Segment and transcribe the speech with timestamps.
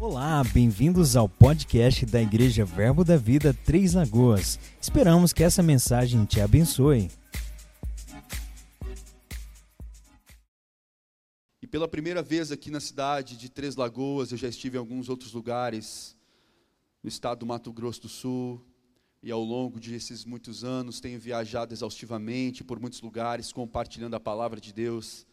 [0.00, 4.58] Olá, bem-vindos ao podcast da Igreja Verbo da Vida Três Lagoas.
[4.80, 7.10] Esperamos que essa mensagem te abençoe.
[11.60, 15.10] E pela primeira vez aqui na cidade de Três Lagoas, eu já estive em alguns
[15.10, 16.16] outros lugares,
[17.02, 18.64] no estado do Mato Grosso do Sul,
[19.22, 24.58] e ao longo desses muitos anos tenho viajado exaustivamente por muitos lugares, compartilhando a palavra
[24.58, 25.26] de Deus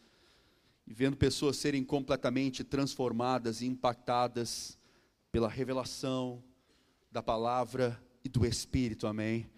[0.88, 4.78] e vendo pessoas serem completamente transformadas e impactadas
[5.30, 6.42] pela revelação
[7.12, 9.50] da palavra e do Espírito, amém?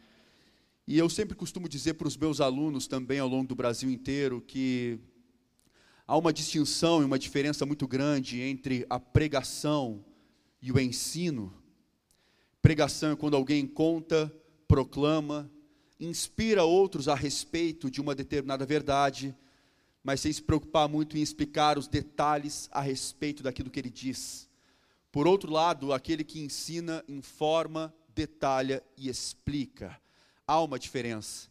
[0.87, 4.41] E eu sempre costumo dizer para os meus alunos também ao longo do Brasil inteiro
[4.41, 4.99] que
[6.07, 10.03] há uma distinção e uma diferença muito grande entre a pregação
[10.59, 11.53] e o ensino.
[12.59, 14.33] Pregação é quando alguém conta,
[14.67, 15.49] proclama,
[15.99, 19.35] inspira outros a respeito de uma determinada verdade
[20.09, 24.49] mas sem se preocupar muito em explicar os detalhes a respeito daquilo que ele diz.
[25.11, 30.01] Por outro lado, aquele que ensina, informa, detalha e explica.
[30.47, 31.47] Há uma diferença.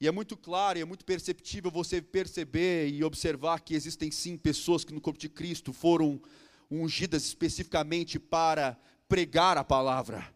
[0.00, 4.36] E é muito claro e é muito perceptível você perceber e observar que existem sim
[4.36, 6.20] pessoas que no corpo de Cristo foram
[6.68, 8.76] ungidas especificamente para
[9.08, 10.28] pregar a palavra.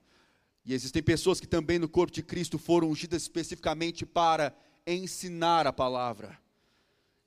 [0.65, 4.57] E existem pessoas que também no corpo de Cristo foram ungidas especificamente para
[4.87, 6.39] ensinar a palavra.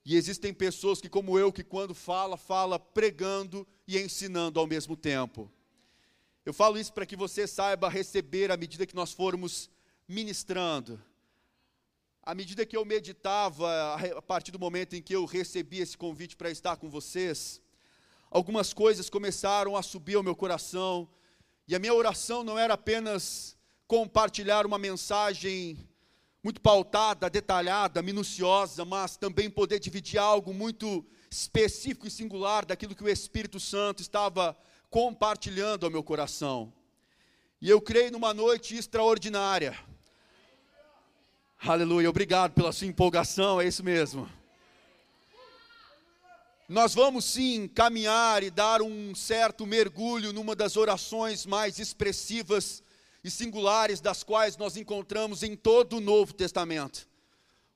[0.05, 4.97] E existem pessoas que, como eu, que quando fala, fala pregando e ensinando ao mesmo
[4.97, 5.51] tempo.
[6.45, 9.69] Eu falo isso para que você saiba receber à medida que nós formos
[10.07, 11.01] ministrando.
[12.21, 16.35] À medida que eu meditava, a partir do momento em que eu recebi esse convite
[16.35, 17.61] para estar com vocês,
[18.29, 21.07] algumas coisas começaram a subir ao meu coração,
[21.65, 23.55] e a minha oração não era apenas
[23.88, 25.77] compartilhar uma mensagem
[26.44, 33.03] muito pautada, detalhada, minuciosa, mas também poder dividir algo muito específico e singular daquilo que
[33.03, 34.55] o Espírito Santo estava
[34.89, 36.72] compartilhando ao meu coração.
[37.61, 39.80] E eu creio numa noite extraordinária.
[41.66, 44.29] Aleluia, obrigado pela sua empolgação, é isso mesmo.
[46.67, 52.84] Nós vamos sim caminhar e dar um certo mergulho numa das orações mais expressivas
[53.23, 57.07] e singulares das quais nós encontramos em todo o Novo Testamento.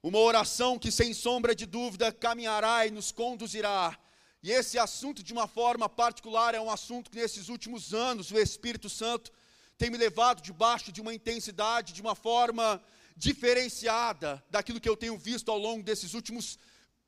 [0.03, 3.97] Uma oração que, sem sombra de dúvida, caminhará e nos conduzirá.
[4.43, 8.37] E esse assunto, de uma forma particular, é um assunto que, nesses últimos anos, o
[8.37, 9.31] Espírito Santo
[9.77, 12.81] tem me levado debaixo de uma intensidade, de uma forma
[13.15, 16.59] diferenciada daquilo que eu tenho visto ao longo desses últimos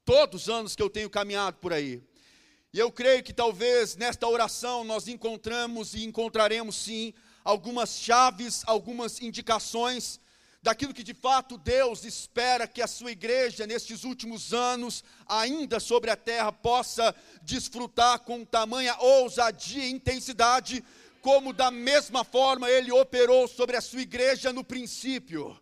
[0.03, 2.01] todos os anos que eu tenho caminhado por aí.
[2.73, 7.13] E eu creio que talvez nesta oração nós encontramos e encontraremos sim
[7.49, 10.19] algumas chaves, algumas indicações
[10.61, 16.11] daquilo que de fato Deus espera que a sua igreja, nestes últimos anos, ainda sobre
[16.11, 20.83] a terra, possa desfrutar com tamanha ousadia e intensidade,
[21.21, 25.59] como da mesma forma ele operou sobre a sua igreja no princípio.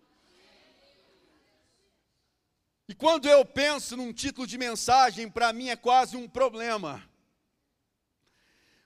[2.90, 7.02] E quando eu penso num título de mensagem, para mim é quase um problema.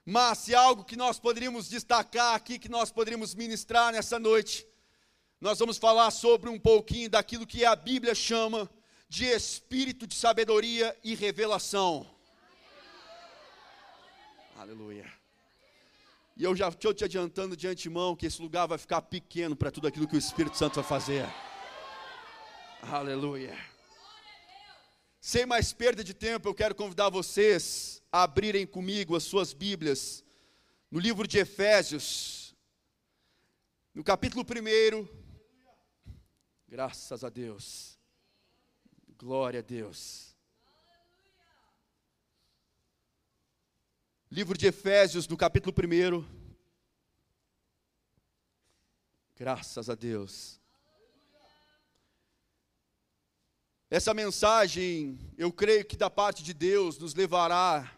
[0.04, 4.66] Mas se algo que nós poderíamos destacar aqui, que nós poderíamos ministrar nessa noite,
[5.40, 8.68] nós vamos falar sobre um pouquinho daquilo que a Bíblia chama
[9.08, 12.06] de espírito de sabedoria e revelação.
[14.56, 15.12] Aleluia.
[16.36, 19.70] E eu já estou te adiantando de antemão que esse lugar vai ficar pequeno para
[19.70, 21.26] tudo aquilo que o Espírito Santo vai fazer.
[22.82, 23.71] Aleluia.
[25.24, 30.24] Sem mais perda de tempo, eu quero convidar vocês abrirem comigo as suas Bíblias
[30.90, 32.56] no livro de Efésios,
[33.94, 35.08] no capítulo 1.
[36.66, 37.96] Graças a Deus.
[39.16, 40.34] Glória a Deus.
[44.28, 46.24] Livro de Efésios, no capítulo 1.
[49.36, 50.61] Graças a Deus.
[53.94, 57.92] Essa mensagem, eu creio que da parte de Deus nos levará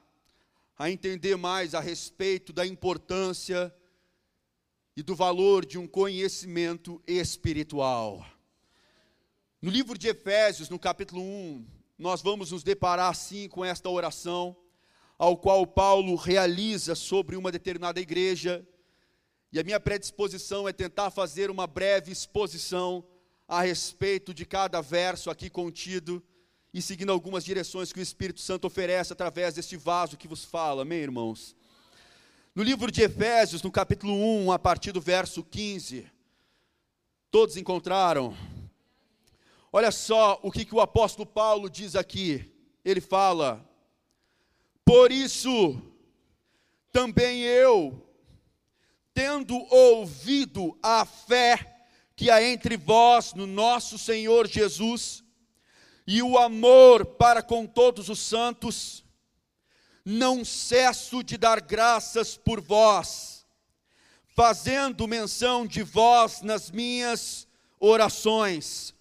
[0.77, 3.73] a entender mais a respeito da importância
[4.97, 8.27] e do valor de um conhecimento espiritual.
[9.63, 11.65] No livro de Efésios, no capítulo 1,
[11.97, 14.57] nós vamos nos deparar assim com esta oração,
[15.17, 18.67] ao qual Paulo realiza sobre uma determinada igreja,
[19.53, 23.07] e a minha predisposição é tentar fazer uma breve exposição
[23.47, 26.23] a respeito de cada verso aqui contido
[26.73, 30.83] e seguindo algumas direções que o Espírito Santo oferece através deste vaso que vos fala,
[30.83, 31.55] amém, irmãos?
[32.55, 36.11] No livro de Efésios, no capítulo 1, a partir do verso 15,
[37.31, 38.37] todos encontraram?
[39.73, 42.49] Olha só o que, que o apóstolo Paulo diz aqui.
[42.85, 43.69] Ele fala:
[44.85, 45.83] Por isso,
[46.93, 48.09] também eu,
[49.13, 51.74] tendo ouvido a fé
[52.17, 55.25] que há entre vós no nosso Senhor Jesus,
[56.07, 59.05] e o amor para com todos os santos,
[60.05, 63.47] não cesso de dar graças por vós,
[64.27, 67.49] fazendo menção de vós nas minhas
[67.81, 68.95] orações,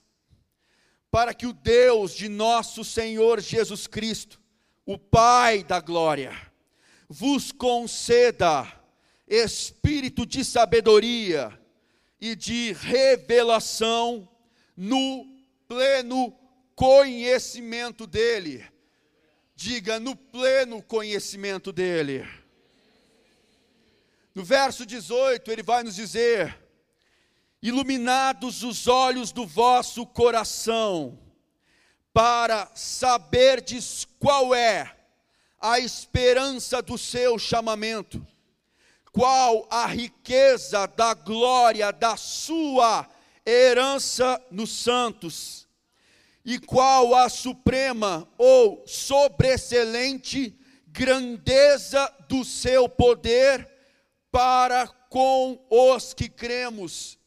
[1.12, 4.42] para que o Deus de nosso Senhor Jesus Cristo,
[4.86, 6.34] o Pai da glória,
[7.08, 8.66] vos conceda
[9.28, 11.60] espírito de sabedoria
[12.26, 14.26] e de revelação
[14.78, 15.28] no
[15.68, 16.34] pleno
[16.74, 18.66] conhecimento dele.
[19.54, 22.26] Diga, no pleno conhecimento dele.
[24.34, 26.58] No verso 18, ele vai nos dizer:
[27.62, 31.20] Iluminados os olhos do vosso coração,
[32.14, 34.96] para saberdes qual é
[35.60, 38.26] a esperança do seu chamamento,
[39.14, 43.08] qual a riqueza da glória da sua
[43.46, 45.68] herança nos santos,
[46.44, 50.58] e qual a suprema ou sobreexcelente
[50.88, 53.70] grandeza do seu poder
[54.32, 57.20] para com os que cremos,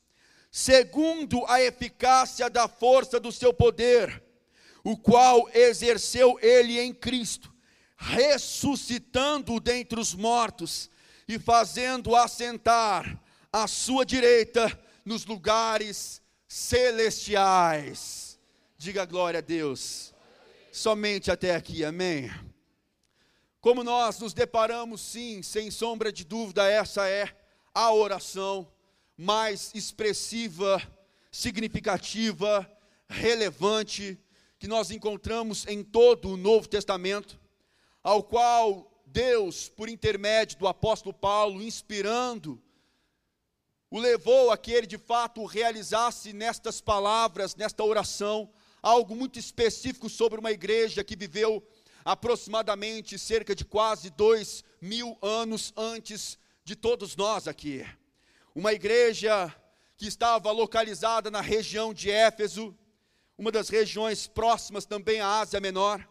[0.50, 4.24] segundo a eficácia da força do seu poder,
[4.82, 7.54] o qual exerceu ele em Cristo,
[7.96, 10.90] ressuscitando dentre os mortos
[11.28, 13.20] e fazendo assentar
[13.52, 18.38] à sua direita nos lugares celestiais.
[18.78, 20.14] Diga glória a Deus.
[20.70, 22.31] Somente até aqui, amém.
[23.61, 27.34] Como nós nos deparamos, sim, sem sombra de dúvida, essa é
[27.75, 28.70] a oração
[29.17, 30.81] mais expressiva,
[31.32, 32.70] significativa,
[33.08, 34.19] relevante
[34.58, 37.40] que nós encontramos em todo o Novo Testamento,
[38.02, 42.60] ao qual Deus, por intermédio do apóstolo Paulo, inspirando,
[43.88, 48.50] o levou a que ele de fato realizasse nestas palavras, nesta oração,
[48.82, 51.66] algo muito específico sobre uma igreja que viveu
[52.04, 57.86] aproximadamente cerca de quase dois mil anos antes de todos nós aqui.
[58.54, 59.54] Uma igreja
[59.96, 62.76] que estava localizada na região de Éfeso,
[63.38, 66.06] uma das regiões próximas também à Ásia Menor.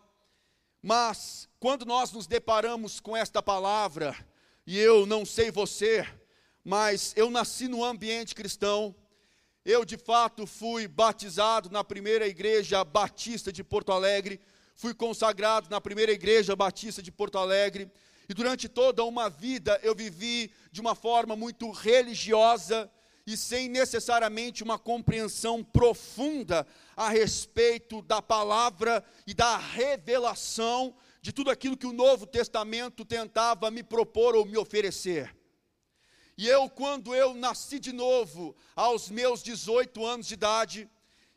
[0.81, 4.15] Mas, quando nós nos deparamos com esta palavra,
[4.67, 6.07] e eu não sei você,
[6.63, 8.93] mas eu nasci no ambiente cristão,
[9.65, 14.39] eu de fato fui batizado na primeira igreja batista de Porto Alegre,
[14.75, 17.91] fui consagrado na primeira igreja batista de Porto Alegre,
[18.29, 22.87] e durante toda uma vida eu vivi de uma forma muito religiosa,
[23.25, 31.49] e sem necessariamente uma compreensão profunda a respeito da palavra e da revelação de tudo
[31.49, 35.35] aquilo que o Novo Testamento tentava me propor ou me oferecer.
[36.37, 40.87] E eu, quando eu nasci de novo, aos meus 18 anos de idade,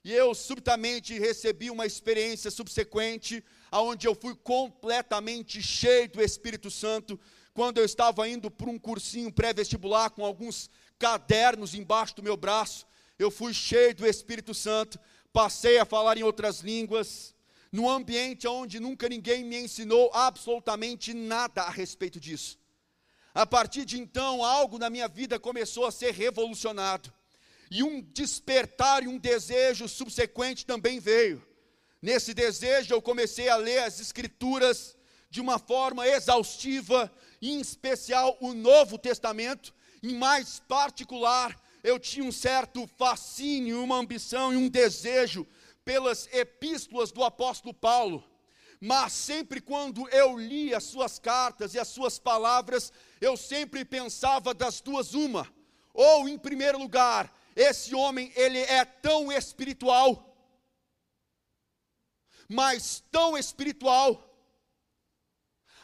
[0.04, 7.18] e eu subitamente recebi uma experiência subsequente, aonde eu fui completamente cheio do Espírito Santo,
[7.54, 10.68] quando eu estava indo para um cursinho pré-vestibular com alguns
[10.98, 12.86] cadernos embaixo do meu braço,
[13.18, 15.00] eu fui cheio do Espírito Santo,
[15.32, 17.34] passei a falar em outras línguas,
[17.70, 22.58] num ambiente onde nunca ninguém me ensinou absolutamente nada a respeito disso.
[23.34, 27.12] A partir de então, algo na minha vida começou a ser revolucionado,
[27.70, 31.46] e um despertar e um desejo subsequente também veio.
[32.00, 34.96] Nesse desejo, eu comecei a ler as Escrituras
[35.28, 42.32] de uma forma exaustiva, em especial o Novo Testamento, em mais particular, eu tinha um
[42.32, 45.46] certo fascínio, uma ambição e um desejo
[45.88, 48.22] pelas epístolas do apóstolo Paulo.
[48.78, 52.92] Mas sempre quando eu li as suas cartas e as suas palavras,
[53.22, 55.50] eu sempre pensava das duas uma.
[55.94, 60.36] Ou em primeiro lugar, esse homem ele é tão espiritual,
[62.46, 64.10] mas tão espiritual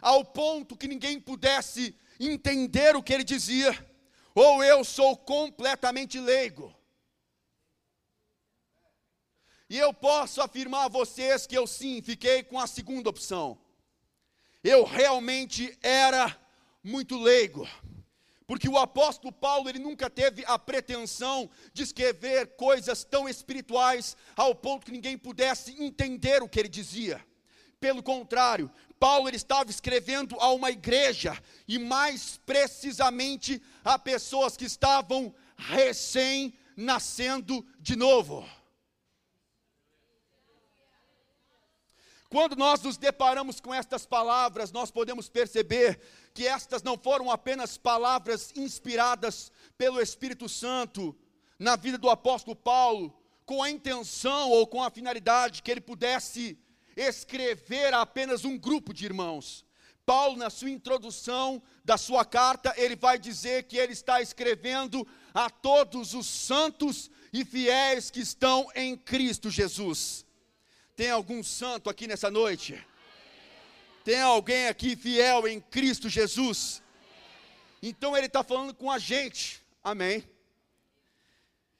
[0.02, 3.72] ao ponto que ninguém pudesse entender o que ele dizia
[4.34, 6.83] ou eu sou completamente leigo.
[9.74, 13.58] E eu posso afirmar a vocês que eu sim fiquei com a segunda opção.
[14.62, 16.40] Eu realmente era
[16.80, 17.68] muito leigo.
[18.46, 24.54] Porque o apóstolo Paulo, ele nunca teve a pretensão de escrever coisas tão espirituais ao
[24.54, 27.20] ponto que ninguém pudesse entender o que ele dizia.
[27.80, 34.66] Pelo contrário, Paulo ele estava escrevendo a uma igreja, e mais precisamente a pessoas que
[34.66, 38.48] estavam recém-nascendo de novo.
[42.34, 46.00] Quando nós nos deparamos com estas palavras, nós podemos perceber
[46.34, 51.16] que estas não foram apenas palavras inspiradas pelo Espírito Santo
[51.60, 56.58] na vida do apóstolo Paulo, com a intenção ou com a finalidade que ele pudesse
[56.96, 59.64] escrever a apenas um grupo de irmãos.
[60.04, 65.48] Paulo, na sua introdução da sua carta, ele vai dizer que ele está escrevendo a
[65.48, 70.26] todos os santos e fiéis que estão em Cristo Jesus.
[70.96, 72.80] Tem algum santo aqui nessa noite?
[74.04, 76.80] Tem alguém aqui fiel em Cristo Jesus?
[77.82, 80.22] Então ele está falando com a gente, amém?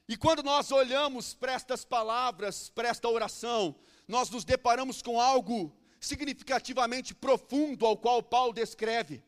[0.09, 3.75] E quando nós olhamos para estas palavras, para esta oração,
[4.09, 9.23] nós nos deparamos com algo significativamente profundo ao qual Paulo descreve.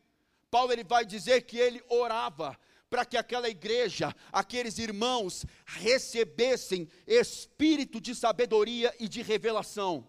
[0.51, 7.99] Paulo ele vai dizer que ele orava para que aquela igreja, aqueles irmãos recebessem espírito
[7.99, 10.07] de sabedoria e de revelação,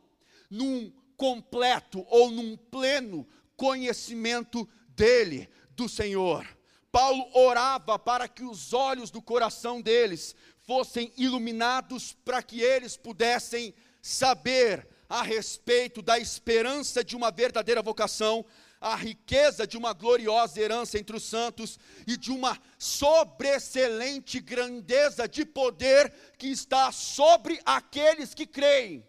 [0.48, 6.46] num completo ou num pleno conhecimento dele, do Senhor.
[6.90, 10.34] Paulo orava para que os olhos do coração deles
[10.66, 18.44] fossem iluminados para que eles pudessem saber a respeito da esperança de uma verdadeira vocação,
[18.80, 25.44] a riqueza de uma gloriosa herança entre os santos e de uma sobreexcelente grandeza de
[25.44, 29.04] poder que está sobre aqueles que creem.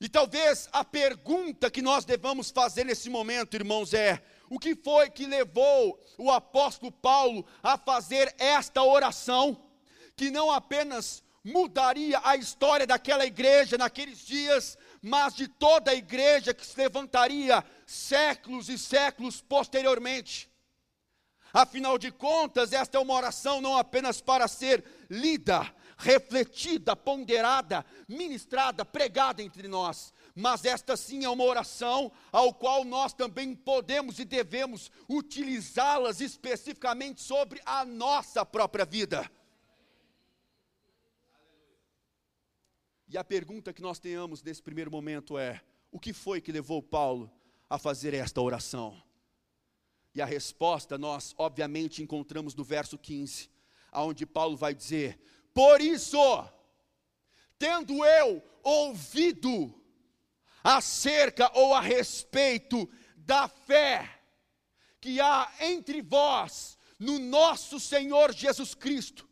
[0.00, 5.08] E talvez a pergunta que nós devamos fazer nesse momento, irmãos, é: o que foi
[5.08, 9.70] que levou o apóstolo Paulo a fazer esta oração,
[10.14, 14.76] que não apenas mudaria a história daquela igreja naqueles dias,
[15.08, 20.50] mas de toda a igreja que se levantaria séculos e séculos posteriormente.
[21.52, 28.84] Afinal de contas, esta é uma oração não apenas para ser lida, refletida, ponderada, ministrada,
[28.84, 34.24] pregada entre nós, mas esta sim é uma oração ao qual nós também podemos e
[34.24, 39.30] devemos utilizá-las especificamente sobre a nossa própria vida.
[43.08, 46.82] E a pergunta que nós tenhamos nesse primeiro momento é: o que foi que levou
[46.82, 47.30] Paulo
[47.70, 49.00] a fazer esta oração?
[50.14, 53.48] E a resposta nós, obviamente, encontramos no verso 15,
[53.92, 55.20] aonde Paulo vai dizer:
[55.54, 56.18] Por isso,
[57.58, 59.72] tendo eu ouvido
[60.64, 64.20] acerca ou a respeito da fé
[65.00, 69.28] que há entre vós no nosso Senhor Jesus Cristo,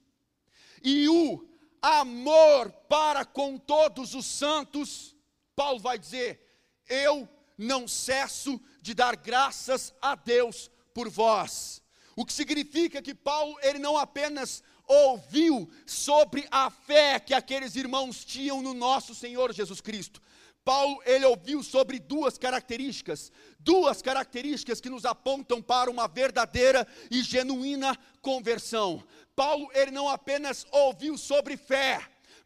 [0.80, 1.48] e o
[1.84, 5.14] amor para com todos os santos,
[5.54, 6.40] Paulo vai dizer:
[6.88, 11.82] Eu não cesso de dar graças a Deus por vós.
[12.16, 18.24] O que significa que Paulo, ele não apenas ouviu sobre a fé que aqueles irmãos
[18.24, 20.22] tinham no nosso Senhor Jesus Cristo.
[20.64, 27.22] Paulo, ele ouviu sobre duas características, duas características que nos apontam para uma verdadeira e
[27.22, 29.04] genuína conversão.
[29.36, 32.00] Paulo, ele não apenas ouviu sobre fé,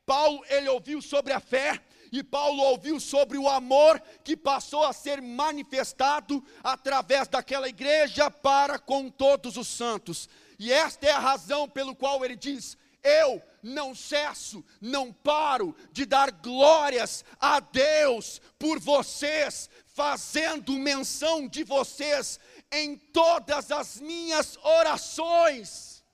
[0.04, 1.78] Paulo, ele ouviu sobre a fé,
[2.10, 8.78] e Paulo ouviu sobre o amor que passou a ser manifestado através daquela igreja para
[8.78, 10.26] com todos os santos.
[10.58, 16.04] E esta é a razão pelo qual ele diz: Eu não cesso, não paro de
[16.04, 22.38] dar glórias a Deus por vocês, fazendo menção de vocês
[22.70, 26.04] em todas as minhas orações.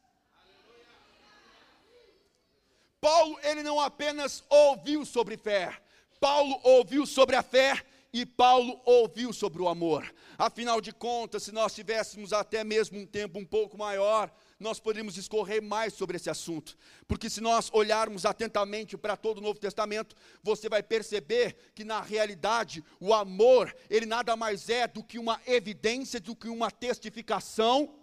[3.01, 5.79] Paulo, ele não apenas ouviu sobre fé,
[6.19, 7.85] Paulo ouviu sobre a fé
[8.15, 10.15] e Paulo ouviu sobre o amor.
[10.39, 15.17] Afinal de contas, se nós tivéssemos até mesmo um tempo um pouco maior, nós poderíamos
[15.17, 16.77] escorrer mais sobre esse assunto.
[17.07, 22.01] Porque se nós olharmos atentamente para todo o Novo Testamento, você vai perceber que na
[22.01, 27.95] realidade o amor, ele nada mais é do que uma evidência, do que uma testificação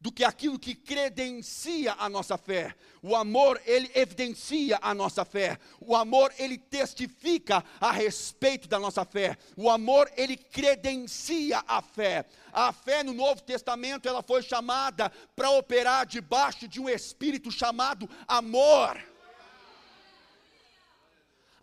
[0.00, 2.74] do que aquilo que credencia a nossa fé.
[3.02, 5.58] O amor, ele evidencia a nossa fé.
[5.80, 9.36] O amor, ele testifica a respeito da nossa fé.
[9.56, 12.24] O amor, ele credencia a fé.
[12.52, 18.08] A fé no Novo Testamento, ela foi chamada para operar debaixo de um espírito chamado
[18.26, 18.98] amor.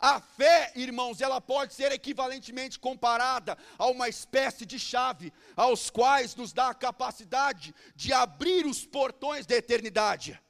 [0.00, 6.36] A fé, irmãos, ela pode ser equivalentemente comparada a uma espécie de chave, aos quais
[6.36, 10.40] nos dá a capacidade de abrir os portões da eternidade.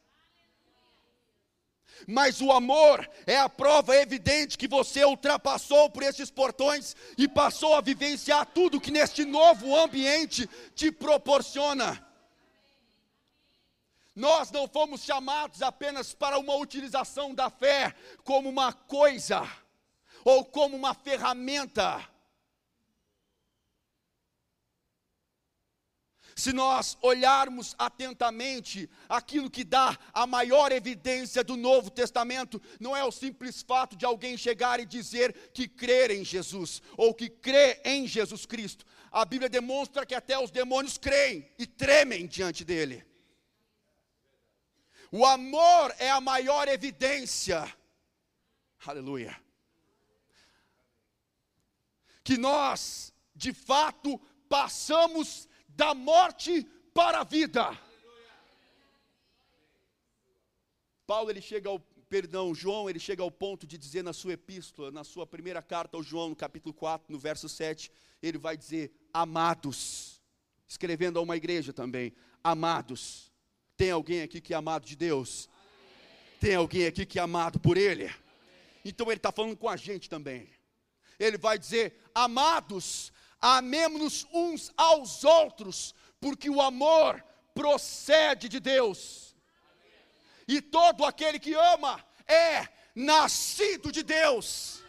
[2.07, 7.75] Mas o amor é a prova evidente que você ultrapassou por esses portões e passou
[7.75, 12.08] a vivenciar tudo que neste novo ambiente te proporciona.
[14.19, 17.95] Nós não fomos chamados apenas para uma utilização da fé
[18.25, 19.49] como uma coisa
[20.25, 22.05] ou como uma ferramenta.
[26.35, 33.05] Se nós olharmos atentamente aquilo que dá a maior evidência do Novo Testamento, não é
[33.05, 37.81] o simples fato de alguém chegar e dizer que crer em Jesus ou que crê
[37.85, 38.85] em Jesus Cristo.
[39.13, 43.08] A Bíblia demonstra que até os demônios creem e tremem diante dele.
[45.11, 47.75] O amor é a maior evidência.
[48.85, 49.39] Aleluia.
[52.23, 57.79] Que nós, de fato, passamos da morte para a vida.
[61.07, 64.91] Paulo ele chega ao perdão, João, ele chega ao ponto de dizer na sua epístola,
[64.91, 67.91] na sua primeira carta ao João, no capítulo 4, no verso 7,
[68.23, 70.23] ele vai dizer: "Amados",
[70.67, 73.28] escrevendo a uma igreja também, "Amados,
[73.79, 75.49] tem alguém aqui que é amado de Deus?
[76.41, 78.13] Tem alguém aqui que é amado por Ele?
[78.85, 80.51] Então Ele está falando com a gente também.
[81.17, 89.37] Ele vai dizer: Amados, amemos-nos uns aos outros, porque o amor procede de Deus.
[90.49, 92.67] E todo aquele que ama é
[92.97, 94.83] nascido de Deus.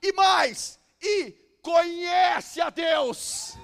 [0.00, 3.56] E mais, e conhece a Deus.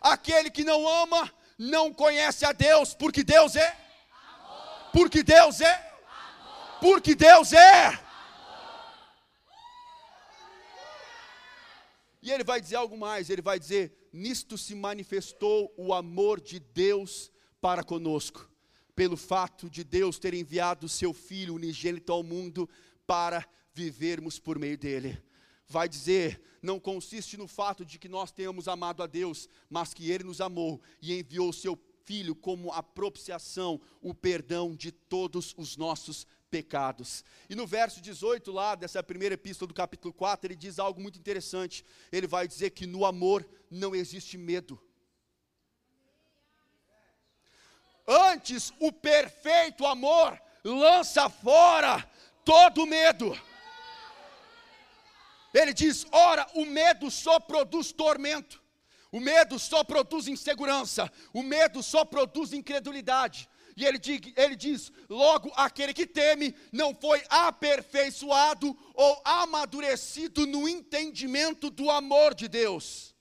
[0.00, 3.76] Aquele que não ama não conhece a Deus, porque Deus é.
[4.92, 5.92] Porque Deus é.
[6.80, 7.98] Porque Deus é.
[12.22, 16.58] E ele vai dizer algo mais, ele vai dizer: nisto se manifestou o amor de
[16.58, 18.50] Deus para conosco,
[18.94, 22.68] pelo fato de Deus ter enviado o seu Filho unigênito ao mundo
[23.06, 25.22] para vivermos por meio dele
[25.66, 30.10] vai dizer: não consiste no fato de que nós tenhamos amado a Deus, mas que
[30.10, 35.52] Ele nos amou e enviou o seu Filho como a propiciação, o perdão de todos
[35.56, 37.24] os nossos pecados.
[37.50, 41.18] E no verso 18 lá dessa primeira epístola do capítulo 4, ele diz algo muito
[41.18, 41.84] interessante.
[42.12, 44.80] Ele vai dizer que no amor não existe medo.
[48.06, 52.08] Antes, o perfeito amor lança fora
[52.44, 53.36] todo medo.
[55.56, 58.62] Ele diz: ora, o medo só produz tormento,
[59.10, 63.48] o medo só produz insegurança, o medo só produz incredulidade.
[63.74, 70.68] E ele diz, ele diz: logo aquele que teme não foi aperfeiçoado ou amadurecido no
[70.68, 73.16] entendimento do amor de Deus.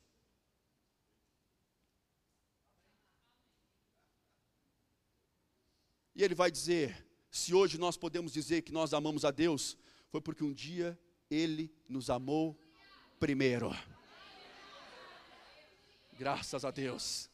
[6.13, 9.77] E ele vai dizer: se hoje nós podemos dizer que nós amamos a Deus,
[10.09, 12.57] foi porque um dia ele nos amou
[13.19, 13.75] primeiro.
[16.17, 17.29] Graças a Deus.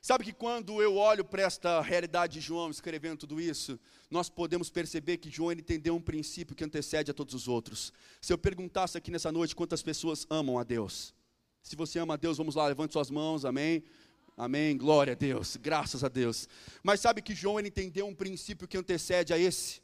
[0.00, 3.78] Sabe que quando eu olho para esta realidade de João escrevendo tudo isso,
[4.10, 7.92] nós podemos perceber que João entendeu um princípio que antecede a todos os outros.
[8.20, 11.14] Se eu perguntasse aqui nessa noite quantas pessoas amam a Deus,
[11.62, 13.84] se você ama a Deus, vamos lá, levante suas mãos, amém.
[14.36, 16.48] Amém, glória a Deus, graças a Deus.
[16.80, 19.82] Mas sabe que João entendeu um princípio que antecede a esse?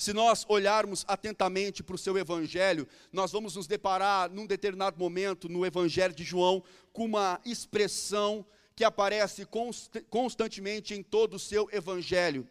[0.00, 5.46] Se nós olharmos atentamente para o seu evangelho, nós vamos nos deparar num determinado momento
[5.46, 8.42] no evangelho de João com uma expressão
[8.74, 12.48] que aparece const constantemente em todo o seu evangelho.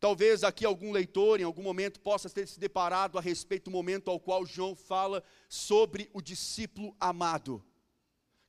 [0.00, 4.10] Talvez aqui algum leitor, em algum momento, possa ter se deparado a respeito do momento
[4.10, 7.64] ao qual João fala sobre o discípulo amado.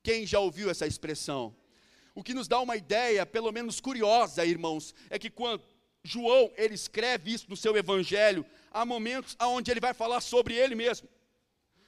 [0.01, 1.55] Quem já ouviu essa expressão?
[2.15, 5.61] O que nos dá uma ideia, pelo menos curiosa, irmãos, é que quando
[6.03, 10.75] João, ele escreve isso no seu evangelho, há momentos onde ele vai falar sobre ele
[10.75, 11.07] mesmo.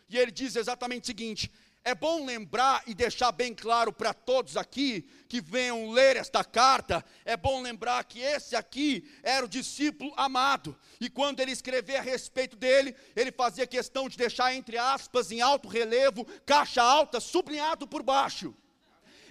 [0.10, 1.52] E ele diz exatamente o seguinte:
[1.84, 7.04] é bom lembrar e deixar bem claro para todos aqui que venham ler esta carta,
[7.26, 12.04] é bom lembrar que esse aqui era o discípulo amado, e quando ele escrevia a
[12.04, 17.88] respeito dele, ele fazia questão de deixar entre aspas, em alto relevo, caixa alta, sublinhado
[17.88, 18.54] por baixo.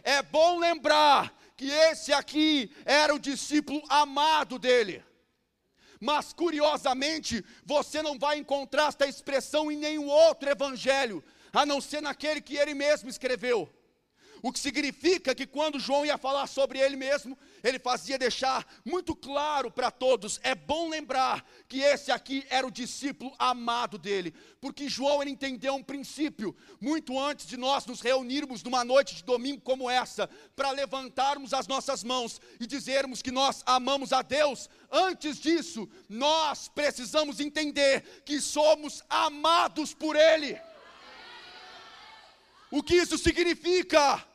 [0.02, 5.04] É bom lembrar que esse aqui era o discípulo amado dele.
[6.00, 12.00] Mas curiosamente, você não vai encontrar esta expressão em nenhum outro evangelho, a não ser
[12.00, 13.68] naquele que ele mesmo escreveu.
[14.42, 19.14] O que significa que quando João ia falar sobre ele mesmo, ele fazia deixar muito
[19.14, 24.88] claro para todos, é bom lembrar que esse aqui era o discípulo amado dele, porque
[24.88, 29.60] João ele entendeu um princípio, muito antes de nós nos reunirmos numa noite de domingo
[29.60, 35.38] como essa, para levantarmos as nossas mãos e dizermos que nós amamos a Deus, antes
[35.38, 40.58] disso, nós precisamos entender que somos amados por ele.
[42.70, 44.29] O que isso significa?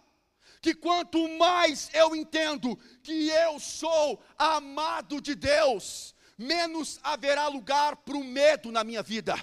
[0.66, 8.18] Que quanto mais eu entendo que eu sou amado de Deus, menos haverá lugar para
[8.18, 9.36] o medo na minha vida.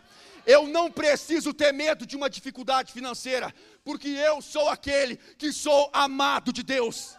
[0.45, 3.55] Eu não preciso ter medo de uma dificuldade financeira,
[3.85, 7.17] porque eu sou aquele que sou amado de Deus.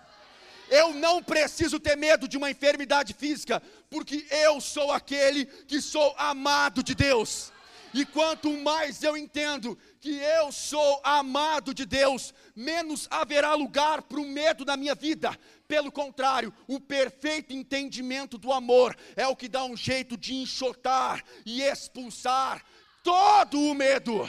[0.69, 6.13] Eu não preciso ter medo de uma enfermidade física, porque eu sou aquele que sou
[6.17, 7.53] amado de Deus.
[7.93, 14.19] E quanto mais eu entendo que eu sou amado de Deus, menos haverá lugar para
[14.19, 15.37] o medo na minha vida.
[15.67, 21.23] Pelo contrário, o perfeito entendimento do amor é o que dá um jeito de enxotar
[21.45, 22.65] e expulsar
[23.03, 24.27] todo o medo.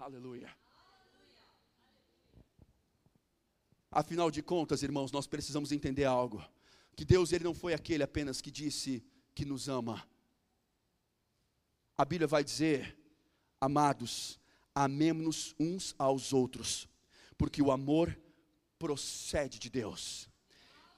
[0.00, 0.52] Aleluia.
[3.88, 6.44] Afinal de contas, irmãos, nós precisamos entender algo.
[6.96, 10.02] Que Deus ele não foi aquele apenas que disse que nos ama.
[12.02, 12.98] A Bíblia vai dizer:
[13.60, 14.40] Amados,
[14.74, 16.88] amemos-nos uns aos outros,
[17.38, 18.18] porque o amor
[18.76, 20.28] procede de Deus.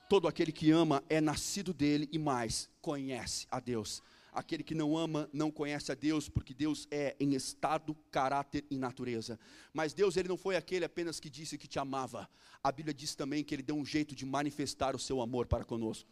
[0.09, 4.03] Todo aquele que ama é nascido dele e mais conhece a Deus.
[4.33, 8.79] Aquele que não ama não conhece a Deus, porque Deus é em estado, caráter e
[8.79, 9.39] natureza.
[9.75, 12.27] Mas Deus ele não foi aquele apenas que disse que te amava.
[12.63, 15.67] A Bíblia diz também que ele deu um jeito de manifestar o seu amor para
[15.67, 16.09] conosco.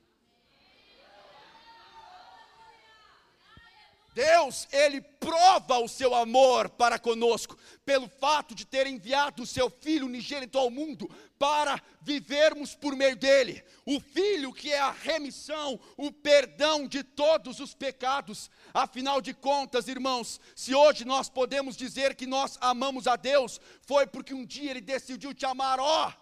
[4.14, 9.70] Deus, Ele prova o seu amor para conosco, pelo fato de ter enviado o seu
[9.70, 13.64] Filho unigênito ao mundo, para vivermos por meio dele.
[13.86, 18.50] O Filho que é a remissão, o perdão de todos os pecados.
[18.74, 24.06] Afinal de contas, irmãos, se hoje nós podemos dizer que nós amamos a Deus, foi
[24.06, 26.12] porque um dia Ele decidiu te amar, ó.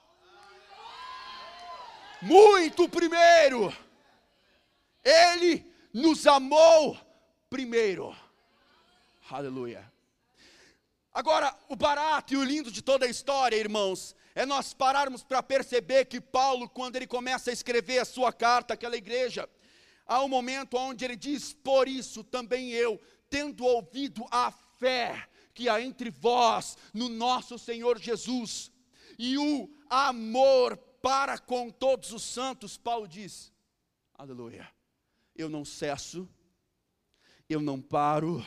[2.22, 3.74] Muito primeiro.
[5.02, 7.09] Ele nos amou
[7.50, 8.16] primeiro.
[9.28, 9.92] Aleluia.
[11.12, 15.42] Agora, o barato e o lindo de toda a história, irmãos, é nós pararmos para
[15.42, 19.50] perceber que Paulo, quando ele começa a escrever a sua carta àquela igreja,
[20.06, 25.68] há um momento onde ele diz: Por isso também eu, tendo ouvido a fé que
[25.68, 28.70] há entre vós no nosso Senhor Jesus,
[29.18, 33.52] e o amor para com todos os santos, Paulo diz:
[34.14, 34.70] Aleluia,
[35.34, 36.28] eu não cesso
[37.50, 38.46] eu não paro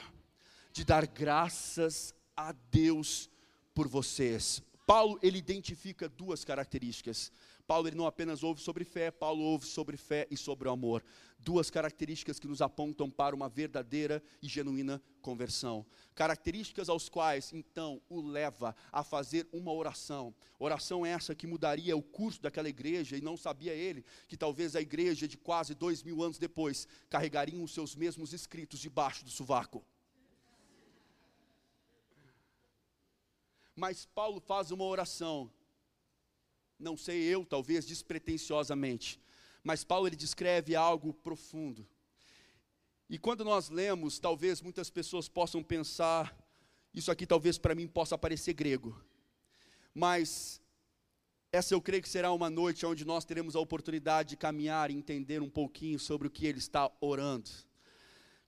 [0.71, 3.29] de dar graças a Deus
[3.75, 4.63] por vocês.
[4.87, 7.29] Paulo, ele identifica duas características.
[7.67, 11.03] Paulo ele não apenas ouve sobre fé, Paulo ouve sobre fé e sobre o amor.
[11.43, 15.85] Duas características que nos apontam para uma verdadeira e genuína conversão.
[16.15, 20.33] Características aos quais, então, o leva a fazer uma oração.
[20.57, 24.81] Oração essa que mudaria o curso daquela igreja, e não sabia ele que talvez a
[24.81, 29.85] igreja de quase dois mil anos depois carregariam os seus mesmos escritos debaixo do sovaco.
[33.75, 35.51] Mas Paulo faz uma oração
[36.83, 39.19] não sei eu, talvez despretensiosamente,
[39.63, 41.87] mas Paulo ele descreve algo profundo.
[43.09, 46.35] E quando nós lemos, talvez muitas pessoas possam pensar,
[46.93, 48.99] isso aqui talvez para mim possa parecer grego.
[49.93, 50.61] Mas
[51.51, 54.95] essa eu creio que será uma noite onde nós teremos a oportunidade de caminhar e
[54.95, 57.49] entender um pouquinho sobre o que ele está orando.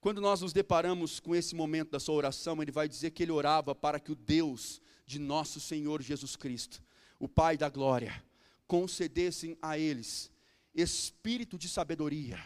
[0.02, 3.32] Quando nós nos deparamos com esse momento da sua oração, ele vai dizer que ele
[3.32, 6.82] orava para que o Deus de nosso Senhor Jesus Cristo
[7.20, 8.24] o Pai da glória,
[8.68, 10.32] concedessem a eles
[10.76, 12.40] espírito de sabedoria,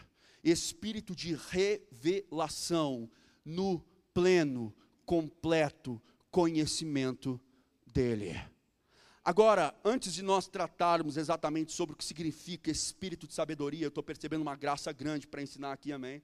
[0.43, 3.09] espírito de revelação
[3.43, 4.73] no pleno,
[5.05, 7.41] completo conhecimento
[7.87, 8.39] dele.
[9.25, 14.03] Agora, antes de nós tratarmos exatamente sobre o que significa espírito de sabedoria, eu estou
[14.03, 16.21] percebendo uma graça grande para ensinar aqui, amém?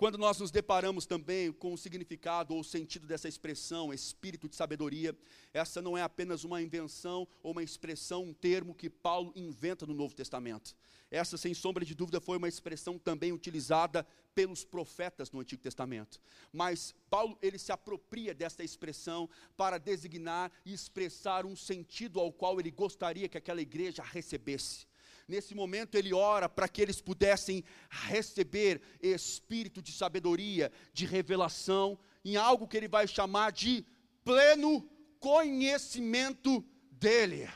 [0.00, 4.56] Quando nós nos deparamos também com o significado ou o sentido dessa expressão, espírito de
[4.56, 5.14] sabedoria,
[5.52, 9.92] essa não é apenas uma invenção ou uma expressão, um termo que Paulo inventa no
[9.92, 10.74] Novo Testamento.
[11.10, 16.18] Essa, sem sombra de dúvida, foi uma expressão também utilizada pelos profetas no Antigo Testamento.
[16.50, 22.58] Mas Paulo, ele se apropria dessa expressão para designar e expressar um sentido ao qual
[22.58, 24.88] ele gostaria que aquela igreja recebesse.
[25.30, 32.34] Nesse momento ele ora para que eles pudessem receber espírito de sabedoria, de revelação, em
[32.34, 33.86] algo que ele vai chamar de
[34.24, 34.84] pleno
[35.20, 37.48] conhecimento dele.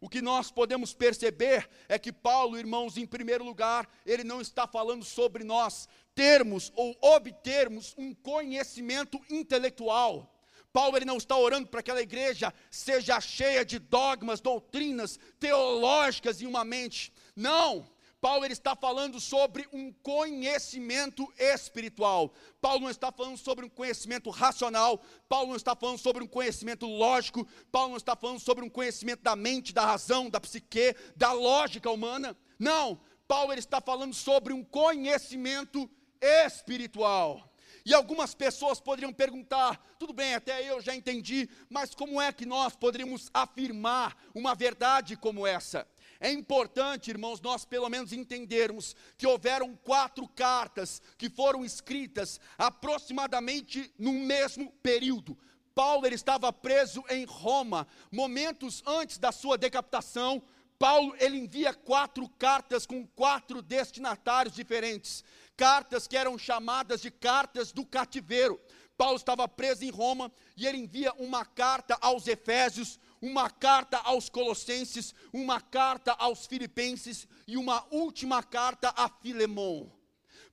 [0.00, 4.66] O que nós podemos perceber é que Paulo, irmãos, em primeiro lugar, ele não está
[4.66, 10.39] falando sobre nós termos ou obtermos um conhecimento intelectual.
[10.72, 16.40] Paulo ele não está orando para que aquela igreja seja cheia de dogmas, doutrinas teológicas
[16.40, 17.12] em uma mente.
[17.34, 17.88] Não.
[18.20, 22.32] Paulo ele está falando sobre um conhecimento espiritual.
[22.60, 25.02] Paulo não está falando sobre um conhecimento racional.
[25.26, 27.48] Paulo não está falando sobre um conhecimento lógico.
[27.72, 31.90] Paulo não está falando sobre um conhecimento da mente, da razão, da psique, da lógica
[31.90, 32.36] humana.
[32.58, 33.00] Não.
[33.26, 37.49] Paulo ele está falando sobre um conhecimento espiritual.
[37.84, 42.46] E algumas pessoas poderiam perguntar: tudo bem, até eu já entendi, mas como é que
[42.46, 45.86] nós poderíamos afirmar uma verdade como essa?
[46.22, 53.90] É importante, irmãos, nós pelo menos entendermos que houveram quatro cartas que foram escritas aproximadamente
[53.98, 55.38] no mesmo período.
[55.74, 60.42] Paulo ele estava preso em Roma, momentos antes da sua decapitação.
[60.78, 65.24] Paulo ele envia quatro cartas com quatro destinatários diferentes,
[65.60, 68.58] cartas que eram chamadas de cartas do cativeiro.
[68.96, 74.30] Paulo estava preso em Roma e ele envia uma carta aos Efésios, uma carta aos
[74.30, 79.86] Colossenses, uma carta aos Filipenses e uma última carta a Filemon.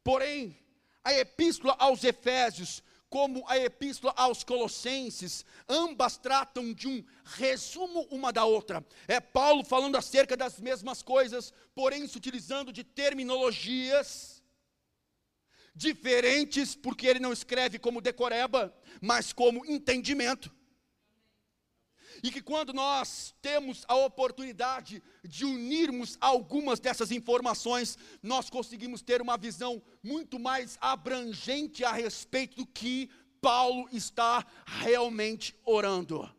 [0.03, 0.59] Porém,
[1.05, 8.33] a epístola aos Efésios, como a epístola aos Colossenses, ambas tratam de um resumo uma
[8.33, 8.85] da outra.
[9.07, 14.36] É Paulo falando acerca das mesmas coisas, porém se utilizando de terminologias
[15.77, 20.51] diferentes, porque ele não escreve como decoreba, mas como entendimento
[22.23, 29.21] e que quando nós temos a oportunidade de unirmos algumas dessas informações, nós conseguimos ter
[29.21, 33.09] uma visão muito mais abrangente a respeito do que
[33.41, 36.29] Paulo está realmente orando.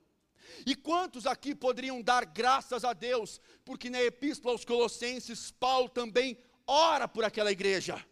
[0.66, 6.36] E quantos aqui poderiam dar graças a Deus, porque na Epístola aos Colossenses, Paulo também
[6.66, 8.04] ora por aquela igreja.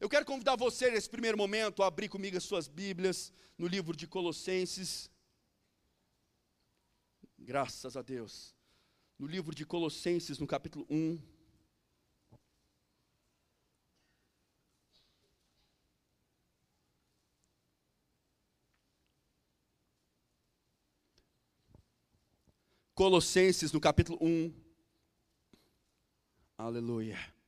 [0.00, 3.94] Eu quero convidar você nesse primeiro momento a abrir comigo as suas Bíblias no livro
[3.94, 5.10] de Colossenses.
[7.38, 8.54] Graças a Deus.
[9.18, 11.20] No livro de Colossenses, no capítulo 1.
[22.94, 24.50] Colossenses, no capítulo 1.
[26.56, 27.39] Aleluia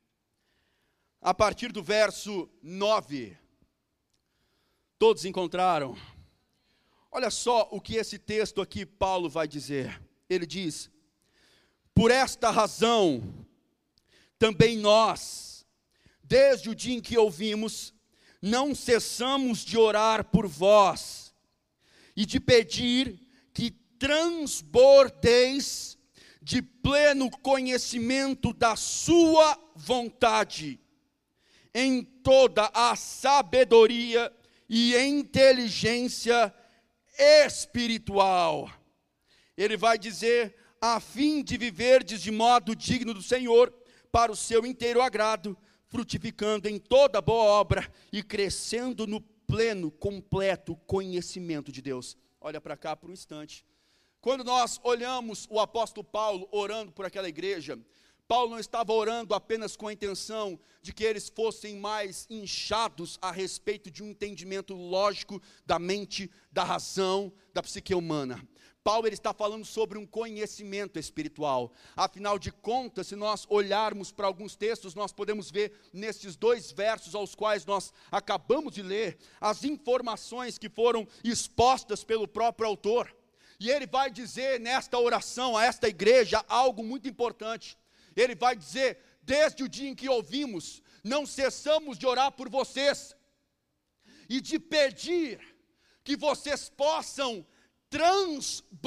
[1.23, 3.39] a partir do verso 9.
[4.99, 5.97] Todos encontraram?
[7.13, 10.03] Olha só o que esse texto aqui Paulo vai dizer.
[10.29, 10.91] Ele diz:
[11.95, 13.23] Por esta razão,
[14.37, 15.65] também nós,
[16.25, 17.95] desde o dia em que ouvimos,
[18.41, 21.33] não cessamos de orar por vós
[22.17, 25.97] e de pedir que transbordeis
[26.41, 30.82] de pleno conhecimento da Sua vontade
[31.75, 34.33] em toda a sabedoria
[34.69, 36.55] e inteligência
[37.19, 38.71] espiritual.
[39.57, 43.73] Ele vai dizer, a fim de viverdes de modo digno do Senhor,
[44.11, 45.57] para o seu inteiro agrado,
[45.89, 52.17] frutificando em toda boa obra e crescendo no pleno, completo conhecimento de Deus.
[52.41, 53.65] Olha para cá por um instante.
[54.21, 57.79] Quando nós olhamos o apóstolo Paulo orando por aquela igreja,
[58.29, 63.31] Paulo não estava orando apenas com a intenção de que eles fossem mais inchados a
[63.31, 68.43] respeito de um entendimento lógico da mente, da razão, da psique humana.
[68.83, 71.73] Paulo ele está falando sobre um conhecimento espiritual.
[71.97, 77.15] Afinal de contas, se nós olharmos para alguns textos, nós podemos ver nesses dois versos
[77.15, 83.15] aos quais nós acabamos de ler, as informações que foram expostas pelo próprio autor.
[83.61, 87.79] E ele vai dizer nesta oração a esta igreja algo muito importante.
[88.17, 93.15] Ele vai dizer: desde o dia em que ouvimos, não cessamos de orar por vocês
[94.29, 95.41] e de pedir
[96.05, 97.47] que vocês possam
[97.91, 98.79] transbordar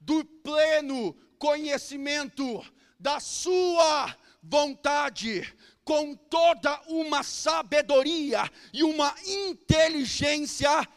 [0.00, 2.64] do pleno conhecimento
[2.98, 10.88] da Sua vontade, com toda uma sabedoria e uma inteligência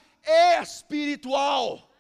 [0.62, 1.92] espiritual,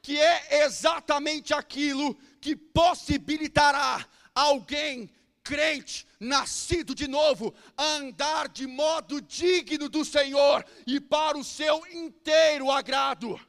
[0.00, 5.08] que é exatamente aquilo que possibilitará alguém
[5.44, 12.68] crente, nascido de novo, andar de modo digno do Senhor e para o seu inteiro
[12.68, 13.40] agrado.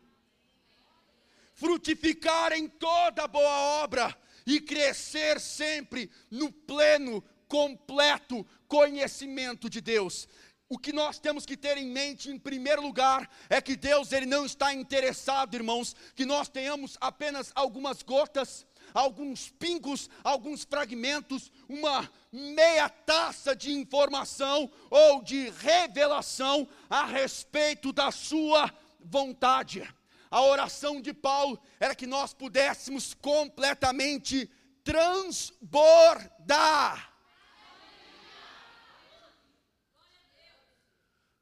[1.55, 10.27] Frutificar em toda boa obra e crescer sempre no pleno, completo conhecimento de Deus.
[10.69, 14.25] O que nós temos que ter em mente, em primeiro lugar, é que Deus ele
[14.25, 22.09] não está interessado, irmãos, que nós tenhamos apenas algumas gotas alguns pingos, alguns fragmentos, uma
[22.31, 29.83] meia taça de informação ou de revelação a respeito da sua vontade.
[30.29, 34.49] A oração de Paulo era que nós pudéssemos completamente
[34.83, 36.11] transbordar.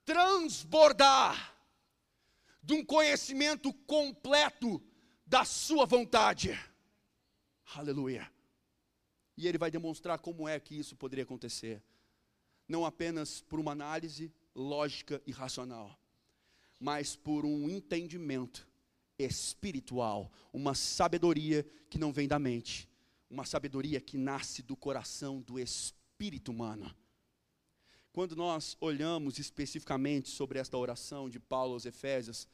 [0.04, 1.56] Transbordar
[2.62, 4.82] de um conhecimento completo
[5.26, 6.60] da Sua vontade.
[7.76, 8.30] Aleluia.
[9.38, 11.82] E ele vai demonstrar como é que isso poderia acontecer.
[12.68, 15.98] Não apenas por uma análise lógica e racional,
[16.80, 18.68] mas por um entendimento
[19.18, 22.90] espiritual, uma sabedoria que não vem da mente,
[23.30, 26.94] uma sabedoria que nasce do coração do espírito humano.
[28.12, 32.48] Quando nós olhamos especificamente sobre esta oração de Paulo aos Efésios,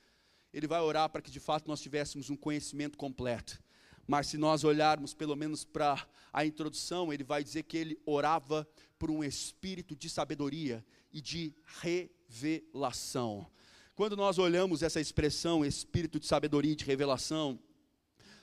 [0.53, 3.60] ele vai orar para que de fato nós tivéssemos um conhecimento completo.
[4.08, 8.67] Mas se nós olharmos pelo menos para a introdução, ele vai dizer que ele orava
[8.98, 13.46] por um espírito de sabedoria e de revelação.
[13.93, 17.60] Quando nós olhamos essa expressão, espírito de sabedoria e de revelação,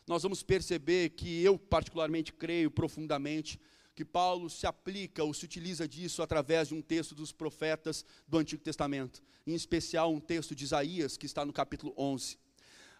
[0.06, 3.58] nós vamos perceber que eu, particularmente, creio profundamente
[3.94, 8.36] que Paulo se aplica ou se utiliza disso através de um texto dos profetas do
[8.36, 12.36] Antigo Testamento, em especial um texto de Isaías, que está no capítulo 11.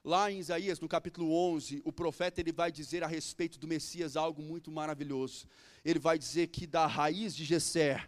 [0.05, 4.19] Lá em Isaías, no capítulo 11, o profeta ele vai dizer a respeito do Messias
[4.19, 5.49] algo muito maravilhoso.
[5.83, 8.07] Ele vai dizer que da raiz de Jessé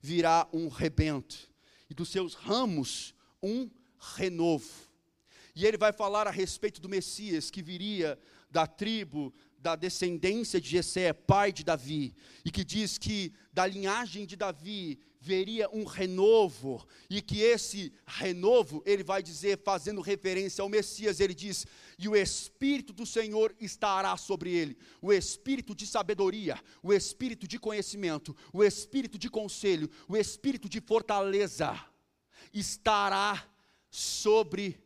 [0.00, 1.50] virá um rebento
[1.90, 3.68] e dos seus ramos um
[4.14, 4.70] renovo.
[5.56, 8.16] E ele vai falar a respeito do Messias que viria
[8.48, 14.26] da tribo da descendência de Jessé, pai de Davi, e que diz que da linhagem
[14.26, 20.68] de Davi veria um renovo, e que esse renovo, ele vai dizer, fazendo referência ao
[20.68, 21.66] Messias, ele diz:
[21.98, 27.58] "E o espírito do Senhor estará sobre ele, o espírito de sabedoria, o espírito de
[27.58, 31.74] conhecimento, o espírito de conselho, o espírito de fortaleza
[32.52, 33.48] estará
[33.90, 34.78] sobre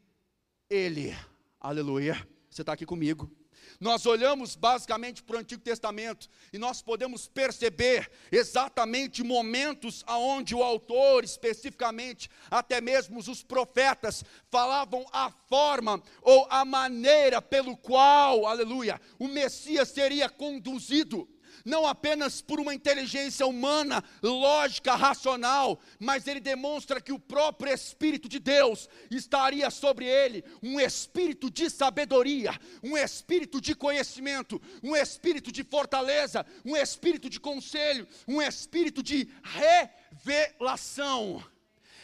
[0.71, 1.17] ele."
[1.61, 2.15] Aleluia.
[2.49, 3.38] Você está aqui comigo?
[3.81, 10.65] Nós olhamos basicamente para o Antigo Testamento e nós podemos perceber exatamente momentos aonde o
[10.65, 19.01] autor, especificamente, até mesmo os profetas, falavam a forma ou a maneira pelo qual, aleluia,
[19.17, 21.29] o Messias seria conduzido
[21.65, 28.29] não apenas por uma inteligência humana, lógica, racional, mas ele demonstra que o próprio Espírito
[28.29, 35.51] de Deus estaria sobre ele, um espírito de sabedoria, um espírito de conhecimento, um espírito
[35.51, 41.45] de fortaleza, um espírito de conselho, um espírito de revelação.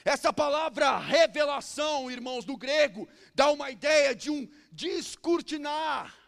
[0.05, 6.23] Essa palavra revelação, irmãos, do grego, dá uma ideia de um descortinar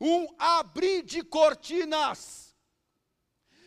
[0.00, 2.54] um abrir de cortinas.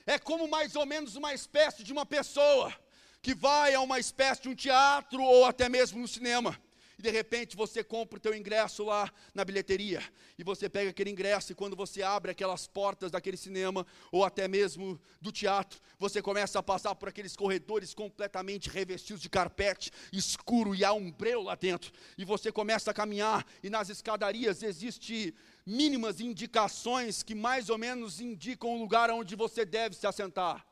[0.06, 2.74] É como mais ou menos uma espécie de uma pessoa
[3.22, 6.60] que vai a uma espécie de um teatro ou até mesmo no cinema.
[6.98, 10.04] E de repente você compra o teu ingresso lá na bilheteria.
[10.38, 14.50] E você pega aquele ingresso e quando você abre aquelas portas daquele cinema ou até
[14.50, 20.76] mesmo do teatro, você começa a passar por aqueles corredores completamente revestidos de carpete escuro
[20.76, 21.90] e há um breu lá dentro.
[22.18, 25.34] E você começa a caminhar e nas escadarias existe
[25.70, 30.66] mínimas indicações que mais ou menos indicam o lugar onde você deve se assentar.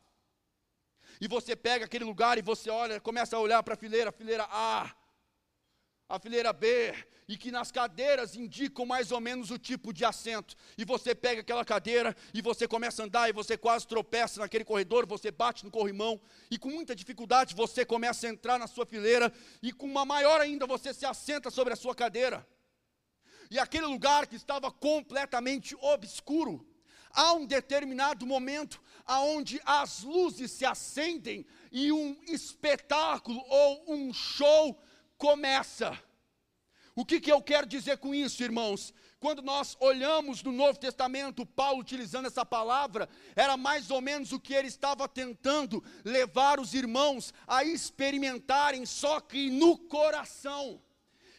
[1.22, 4.14] E você pega aquele lugar e você olha, começa a olhar para a fileira, a
[4.14, 4.92] fileira A,
[6.10, 6.96] a fileira B,
[7.28, 10.56] e que nas cadeiras indicam mais ou menos o tipo de assento.
[10.76, 14.66] E você pega aquela cadeira e você começa a andar e você quase tropeça naquele
[14.66, 18.86] corredor, você bate no corrimão e com muita dificuldade você começa a entrar na sua
[18.86, 19.32] fileira
[19.62, 22.48] e com uma maior ainda você se assenta sobre a sua cadeira
[23.50, 26.66] e aquele lugar que estava completamente obscuro.
[27.12, 34.80] Há um determinado momento aonde as luzes se acendem e um espetáculo ou um show
[35.18, 35.98] começa.
[36.96, 38.94] O que, que eu quero dizer com isso, irmãos?
[39.20, 44.40] Quando nós olhamos no Novo Testamento, Paulo utilizando essa palavra, era mais ou menos o
[44.40, 50.82] que ele estava tentando levar os irmãos a experimentarem, só que no coração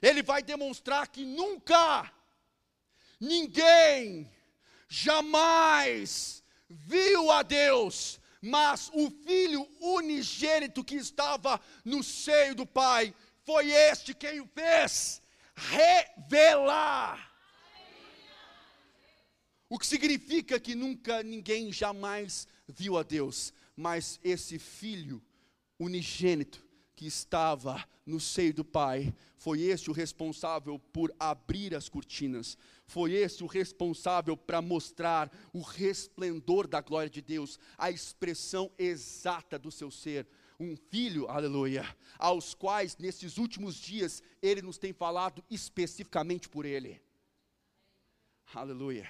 [0.01, 2.13] ele vai demonstrar que nunca,
[3.21, 4.31] ninguém,
[4.89, 13.71] jamais viu a Deus, mas o Filho unigênito que estava no seio do Pai, foi
[13.71, 15.23] este quem o fez
[15.55, 17.33] revelar.
[19.69, 25.23] O que significa que nunca ninguém jamais viu a Deus, mas esse Filho
[25.79, 26.68] unigênito
[26.99, 29.15] que estava no seio do Pai.
[29.37, 32.59] Foi este o responsável por abrir as cortinas.
[32.89, 39.57] Foi este o responsável para mostrar o resplendor da glória de Deus, a expressão exata
[39.57, 40.27] do seu ser.
[40.59, 41.87] Um filho, aleluia,
[42.19, 47.01] aos quais nesses últimos dias ele nos tem falado especificamente por ele.
[48.53, 49.09] Aleluia.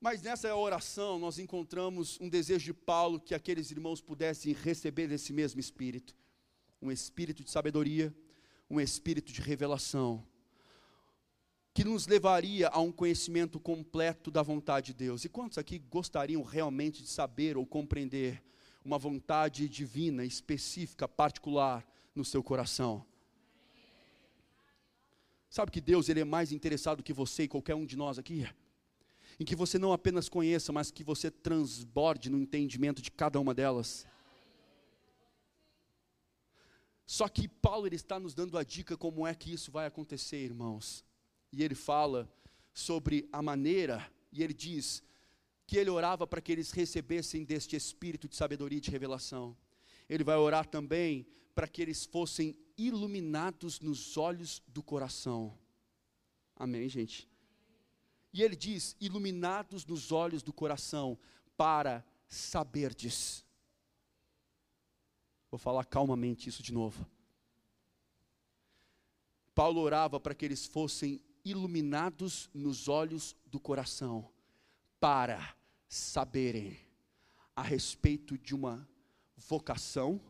[0.00, 5.32] Mas nessa oração nós encontramos um desejo de Paulo que aqueles irmãos pudessem receber desse
[5.32, 6.12] mesmo espírito
[6.86, 8.14] um espírito de sabedoria,
[8.70, 10.24] um espírito de revelação,
[11.74, 15.24] que nos levaria a um conhecimento completo da vontade de Deus.
[15.24, 18.42] E quantos aqui gostariam realmente de saber ou compreender
[18.84, 23.04] uma vontade divina, específica, particular no seu coração?
[25.50, 28.48] Sabe que Deus ele é mais interessado que você e qualquer um de nós aqui?
[29.38, 33.52] Em que você não apenas conheça, mas que você transborde no entendimento de cada uma
[33.52, 34.06] delas.
[37.06, 40.38] Só que Paulo ele está nos dando a dica como é que isso vai acontecer,
[40.38, 41.04] irmãos.
[41.52, 42.28] E ele fala
[42.74, 45.02] sobre a maneira, e ele diz
[45.66, 49.56] que ele orava para que eles recebessem deste espírito de sabedoria e de revelação.
[50.08, 55.56] Ele vai orar também para que eles fossem iluminados nos olhos do coração.
[56.56, 57.28] Amém, gente?
[58.32, 61.18] E ele diz: iluminados nos olhos do coração,
[61.56, 63.45] para saberdes
[65.50, 67.06] Vou falar calmamente isso de novo.
[69.54, 74.28] Paulo orava para que eles fossem iluminados nos olhos do coração,
[75.00, 75.56] para
[75.88, 76.76] saberem
[77.54, 78.86] a respeito de uma
[79.36, 80.20] vocação,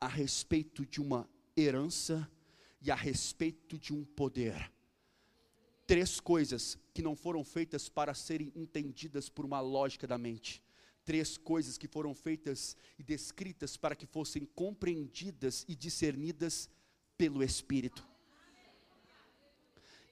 [0.00, 2.28] a respeito de uma herança
[2.80, 4.70] e a respeito de um poder.
[5.86, 10.62] Três coisas que não foram feitas para serem entendidas por uma lógica da mente
[11.04, 16.68] três coisas que foram feitas e descritas para que fossem compreendidas e discernidas
[17.16, 18.06] pelo Espírito.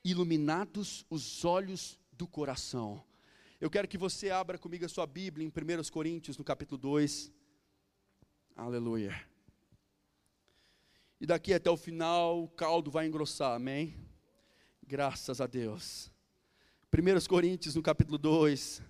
[0.05, 3.05] Iluminados os olhos do coração.
[3.61, 7.31] Eu quero que você abra comigo a sua Bíblia em 1 Coríntios, no capítulo 2.
[8.57, 9.29] Aleluia.
[11.21, 13.95] E daqui até o final o caldo vai engrossar, amém?
[14.83, 16.11] Graças a Deus.
[16.93, 18.83] 1 Coríntios, no capítulo 2.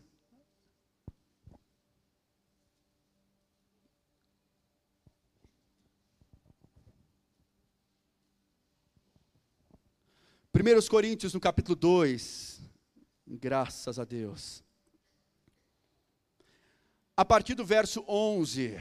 [10.53, 12.61] 1 Coríntios, no capítulo 2,
[13.24, 14.64] graças a Deus.
[17.16, 18.76] A partir do verso 11.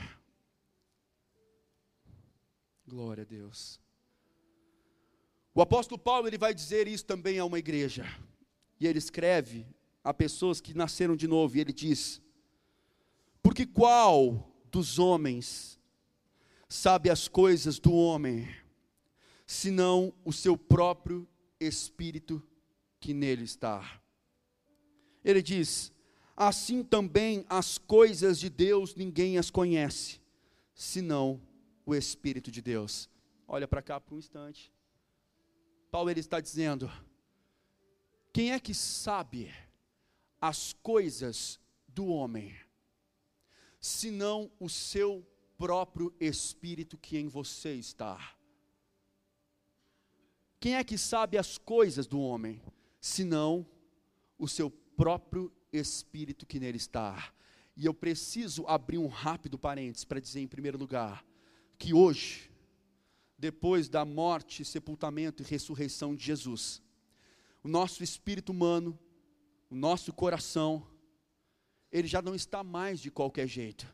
[2.88, 3.80] Glória a Deus.
[5.53, 8.03] O apóstolo Paulo ele vai dizer isso também a uma igreja.
[8.80, 9.67] E ele escreve
[10.03, 12.20] a pessoas que nasceram de novo, e ele diz:
[13.43, 15.80] Porque qual dos homens
[16.67, 18.49] sabe as coisas do homem,
[19.45, 21.28] senão o seu próprio
[21.60, 22.41] espírito
[22.99, 24.01] que nele está.
[25.24, 25.91] Ele diz:
[26.36, 30.22] assim também as coisas de Deus ninguém as conhece,
[30.74, 31.41] senão
[31.86, 33.10] o Espírito de Deus.
[33.47, 34.72] Olha para cá por um instante.
[35.91, 36.89] Paulo ele está dizendo:
[38.32, 39.51] quem é que sabe
[40.39, 42.55] as coisas do homem,
[43.80, 45.26] senão o seu
[45.57, 48.38] próprio Espírito que em você está?
[50.60, 52.62] Quem é que sabe as coisas do homem,
[52.99, 53.66] senão
[54.38, 57.34] o seu próprio espírito que nele está?
[57.78, 61.26] E eu preciso abrir um rápido parênteses para dizer, em primeiro lugar,
[61.78, 62.51] que hoje,
[63.38, 66.82] depois da morte, sepultamento e ressurreição de Jesus,
[67.64, 68.99] o nosso espírito humano,
[69.70, 70.86] o nosso coração,
[71.89, 73.88] ele já não está mais de qualquer jeito.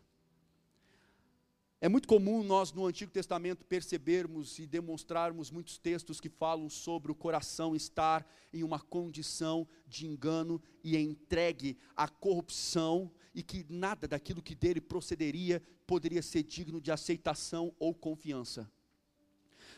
[1.86, 7.12] É muito comum nós no Antigo Testamento percebermos e demonstrarmos muitos textos que falam sobre
[7.12, 14.08] o coração estar em uma condição de engano e entregue à corrupção e que nada
[14.08, 18.68] daquilo que dele procederia poderia ser digno de aceitação ou confiança.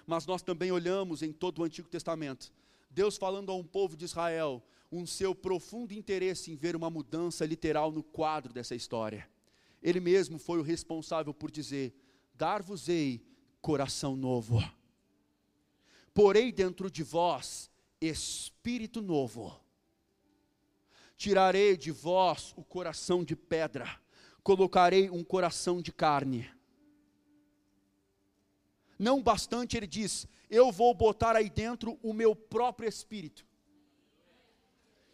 [0.05, 2.53] Mas nós também olhamos em todo o Antigo Testamento,
[2.89, 7.45] Deus falando a um povo de Israel, um seu profundo interesse em ver uma mudança
[7.45, 9.28] literal no quadro dessa história.
[9.82, 11.93] Ele mesmo foi o responsável por dizer:
[12.34, 13.25] Dar-vos-ei
[13.61, 14.59] coração novo,
[16.13, 17.69] porei dentro de vós
[17.99, 19.59] espírito novo.
[21.15, 23.99] Tirarei de vós o coração de pedra,
[24.43, 26.49] colocarei um coração de carne.
[28.99, 33.45] Não bastante, ele diz: Eu vou botar aí dentro o meu próprio espírito.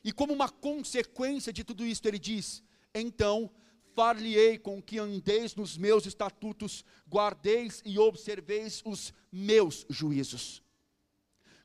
[0.03, 2.61] E como uma consequência de tudo isso, ele diz:
[2.93, 3.49] Então
[3.96, 10.62] far-lhe-ei com que andeis nos meus estatutos, guardeis e observeis os meus juízos.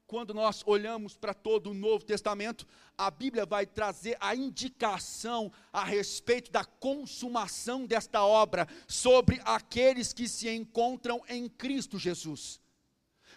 [0.07, 2.67] Quando nós olhamos para todo o Novo Testamento,
[2.97, 10.27] a Bíblia vai trazer a indicação a respeito da consumação desta obra sobre aqueles que
[10.27, 12.61] se encontram em Cristo Jesus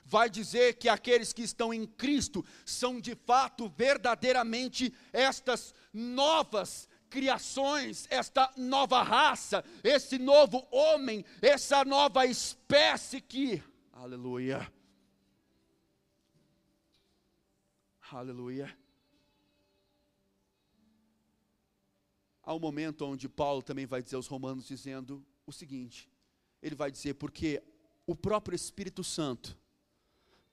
[0.06, 8.08] vai dizer que aqueles que estão em Cristo são de fato verdadeiramente estas novas criações,
[8.10, 14.72] esta nova raça, esse novo homem, essa nova espécie que, aleluia,
[18.10, 18.76] aleluia.
[22.42, 26.10] Há um momento onde Paulo também vai dizer aos Romanos, dizendo o seguinte:
[26.62, 27.62] ele vai dizer, porque
[28.08, 29.58] o próprio Espírito Santo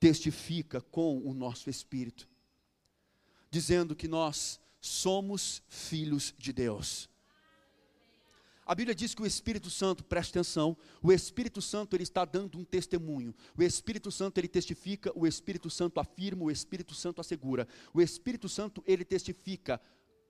[0.00, 2.28] testifica com o nosso espírito,
[3.48, 7.08] dizendo que nós somos filhos de Deus.
[8.68, 12.58] A Bíblia diz que o Espírito Santo, preste atenção, o Espírito Santo ele está dando
[12.58, 13.34] um testemunho.
[13.56, 17.66] O Espírito Santo ele testifica, o Espírito Santo afirma, o Espírito Santo assegura.
[17.94, 19.80] O Espírito Santo ele testifica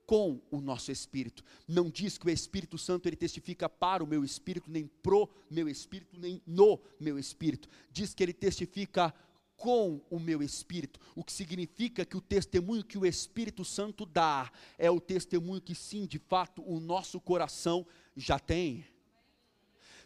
[0.07, 1.45] com o nosso espírito.
[1.67, 5.69] Não diz que o Espírito Santo ele testifica para o meu espírito, nem pro meu
[5.69, 7.69] espírito, nem no meu espírito.
[7.91, 9.13] Diz que ele testifica
[9.59, 14.51] com o meu espírito, o que significa que o testemunho que o Espírito Santo dá
[14.79, 17.85] é o testemunho que sim, de fato, o nosso coração
[18.17, 18.87] já tem.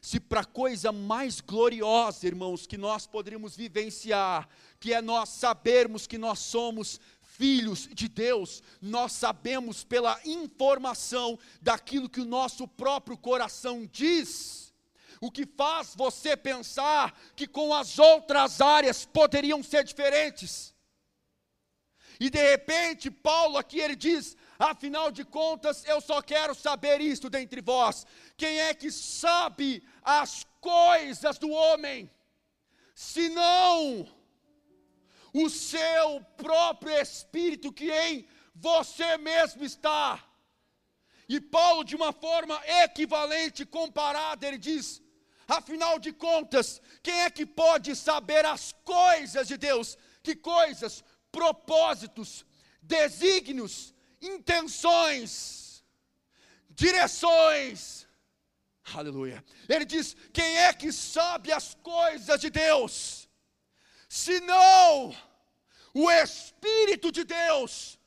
[0.00, 4.48] Se para coisa mais gloriosa, irmãos, que nós poderíamos vivenciar,
[4.80, 12.08] que é nós sabermos que nós somos filhos de Deus, nós sabemos pela informação daquilo
[12.08, 14.61] que o nosso próprio coração diz
[15.22, 20.74] o que faz você pensar que com as outras áreas poderiam ser diferentes.
[22.18, 27.30] E de repente, Paulo aqui ele diz: afinal de contas, eu só quero saber isto
[27.30, 28.04] dentre vós:
[28.36, 32.10] quem é que sabe as coisas do homem,
[32.92, 34.08] senão
[35.32, 40.20] o seu próprio espírito que em você mesmo está?
[41.28, 45.01] E Paulo, de uma forma equivalente, comparada, ele diz:
[45.58, 49.98] Afinal de contas, quem é que pode saber as coisas de Deus?
[50.22, 51.04] Que coisas?
[51.30, 52.30] Propósitos,
[52.80, 55.84] desígnios, intenções,
[56.70, 58.06] direções.
[58.94, 59.44] Aleluia.
[59.68, 63.28] Ele diz: quem é que sabe as coisas de Deus?
[64.08, 65.14] Senão
[65.92, 67.98] o Espírito de Deus.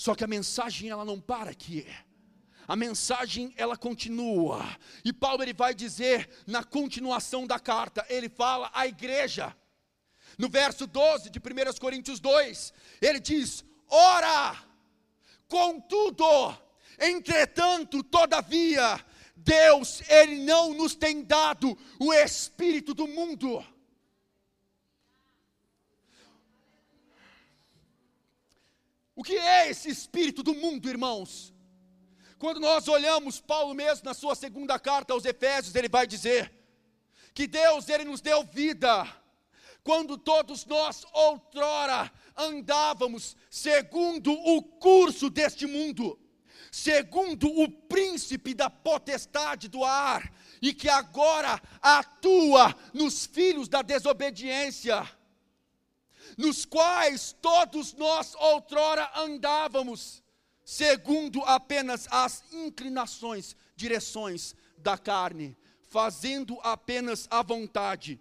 [0.00, 1.86] Só que a mensagem ela não para aqui.
[2.66, 4.64] A mensagem ela continua.
[5.04, 9.54] E Paulo ele vai dizer na continuação da carta, ele fala à igreja.
[10.38, 12.72] No verso 12 de 1 Coríntios 2,
[13.02, 14.56] ele diz: Ora,
[15.46, 16.24] contudo,
[16.98, 19.04] entretanto, todavia,
[19.36, 23.62] Deus, Ele não nos tem dado o espírito do mundo,
[29.20, 31.52] O que é esse espírito do mundo, irmãos?
[32.38, 36.50] Quando nós olhamos Paulo mesmo na sua segunda carta aos Efésios, ele vai dizer
[37.34, 39.06] que Deus ele nos deu vida.
[39.84, 46.18] Quando todos nós outrora andávamos segundo o curso deste mundo,
[46.72, 55.06] segundo o príncipe da potestade do ar, e que agora atua nos filhos da desobediência
[56.40, 60.22] nos quais todos nós outrora andávamos,
[60.64, 68.18] segundo apenas as inclinações, direções da carne, fazendo apenas a vontade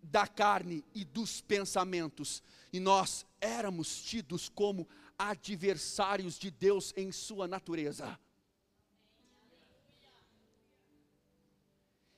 [0.00, 2.40] da carne e dos pensamentos,
[2.72, 4.88] e nós éramos tidos como
[5.18, 8.16] adversários de Deus em sua natureza.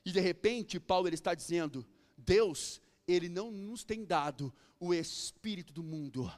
[0.04, 1.86] E de repente, Paulo ele está dizendo:
[2.18, 2.82] Deus,
[3.12, 6.32] ele não nos tem dado o espírito do mundo,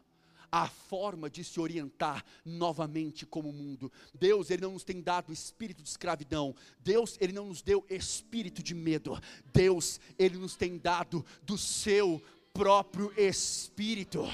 [0.50, 3.90] a forma de se orientar novamente como mundo.
[4.12, 6.54] Deus, ele não nos tem dado espírito de escravidão.
[6.80, 9.18] Deus, ele não nos deu espírito de medo.
[9.52, 14.24] Deus, ele nos tem dado do seu próprio espírito.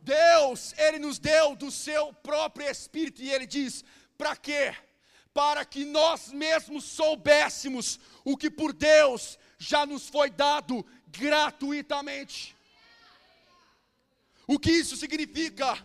[0.00, 3.84] Deus, ele nos deu do seu próprio espírito e ele diz:
[4.16, 4.74] "Para quê?
[5.38, 12.56] Para que nós mesmos soubéssemos o que por Deus já nos foi dado gratuitamente.
[14.48, 15.78] O que isso significa?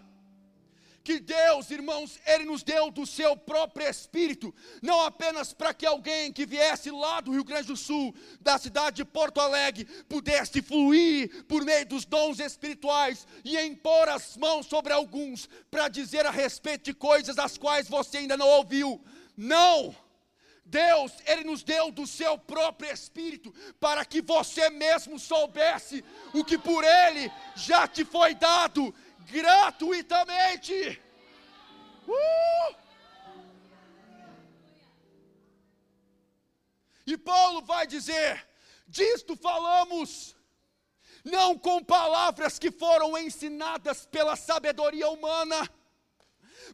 [1.03, 6.31] que Deus, irmãos, Ele nos deu do seu próprio Espírito, não apenas para que alguém
[6.31, 11.43] que viesse lá do Rio Grande do Sul, da cidade de Porto Alegre, pudesse fluir
[11.45, 16.85] por meio dos dons espirituais e impor as mãos sobre alguns, para dizer a respeito
[16.85, 19.03] de coisas as quais você ainda não ouviu.
[19.35, 19.95] Não!
[20.65, 26.03] Deus, Ele nos deu do seu próprio Espírito, para que você mesmo soubesse
[26.33, 28.93] o que por Ele já te foi dado
[29.29, 31.01] gratuitamente.
[32.07, 32.75] Uh!
[37.05, 38.47] E Paulo vai dizer:
[38.87, 40.35] disto falamos,
[41.23, 45.69] não com palavras que foram ensinadas pela sabedoria humana,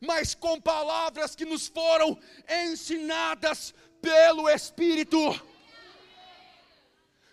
[0.02, 5.18] mas com palavras que nos foram ensinadas pelo Espírito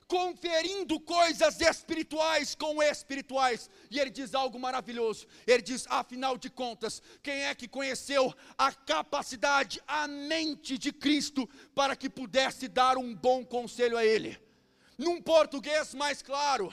[0.08, 3.68] conferindo coisas espirituais com espirituais.
[3.90, 5.26] E ele diz algo maravilhoso.
[5.46, 11.48] Ele diz: afinal de contas, quem é que conheceu a capacidade, a mente de Cristo
[11.74, 14.38] para que pudesse dar um bom conselho a ele?
[14.96, 16.72] Num português mais claro,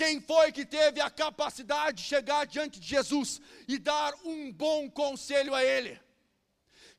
[0.00, 4.88] quem foi que teve a capacidade de chegar diante de Jesus e dar um bom
[4.88, 6.00] conselho a ele?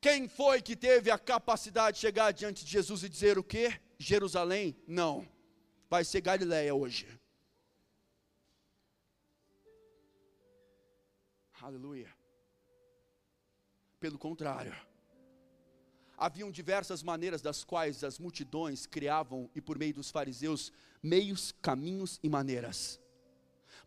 [0.01, 3.79] Quem foi que teve a capacidade de chegar diante de Jesus e dizer o quê?
[3.97, 4.75] Jerusalém?
[4.85, 5.25] Não
[5.89, 7.07] vai ser Galiléia hoje.
[11.61, 12.13] Aleluia.
[13.99, 14.75] Pelo contrário,
[16.19, 22.19] haviam diversas maneiras das quais as multidões criavam, e por meio dos fariseus, meios, caminhos
[22.21, 22.99] e maneiras,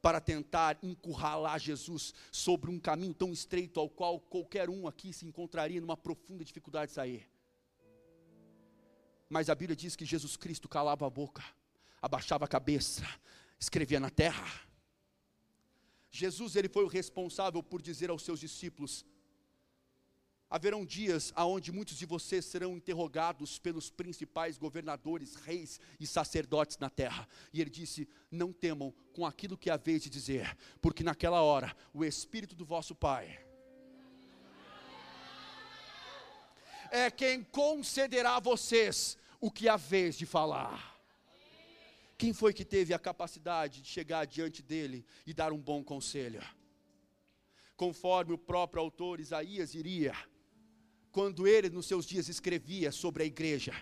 [0.00, 5.26] para tentar encurralar Jesus sobre um caminho tão estreito ao qual qualquer um aqui se
[5.26, 7.28] encontraria numa profunda dificuldade de sair.
[9.28, 11.42] Mas a Bíblia diz que Jesus Cristo calava a boca
[12.02, 13.06] abaixava a cabeça,
[13.60, 14.60] escrevia na terra.
[16.10, 19.06] Jesus ele foi o responsável por dizer aos seus discípulos:
[20.54, 26.90] Haverão dias aonde muitos de vocês serão interrogados pelos principais governadores, reis e sacerdotes na
[26.90, 27.26] terra.
[27.54, 32.04] E ele disse: Não temam com aquilo que haveis de dizer, porque naquela hora o
[32.04, 33.42] Espírito do vosso Pai
[36.90, 41.00] é quem concederá a vocês o que haveis de falar.
[42.18, 46.44] Quem foi que teve a capacidade de chegar diante dele e dar um bom conselho?
[47.74, 50.14] Conforme o próprio autor Isaías iria,
[51.12, 53.74] quando ele nos seus dias escrevia sobre a igreja,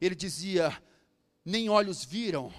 [0.00, 0.80] ele dizia:
[1.44, 2.52] nem olhos viram,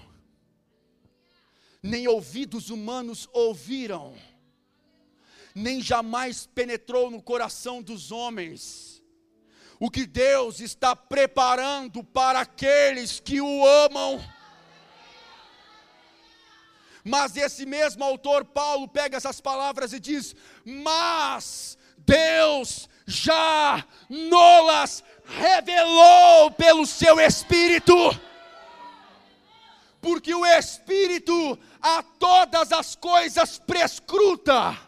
[1.80, 4.16] nem ouvidos humanos ouviram,
[5.54, 9.02] nem jamais penetrou no coração dos homens,
[9.78, 14.20] o que Deus está preparando para aqueles que o amam.
[17.04, 26.50] Mas esse mesmo autor, Paulo, pega essas palavras e diz: Mas Deus já nolas revelou
[26.50, 27.94] pelo seu Espírito.
[29.98, 34.78] Porque o Espírito a todas as coisas prescruta.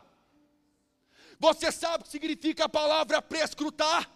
[1.38, 4.08] Você sabe o que significa a palavra prescrutar?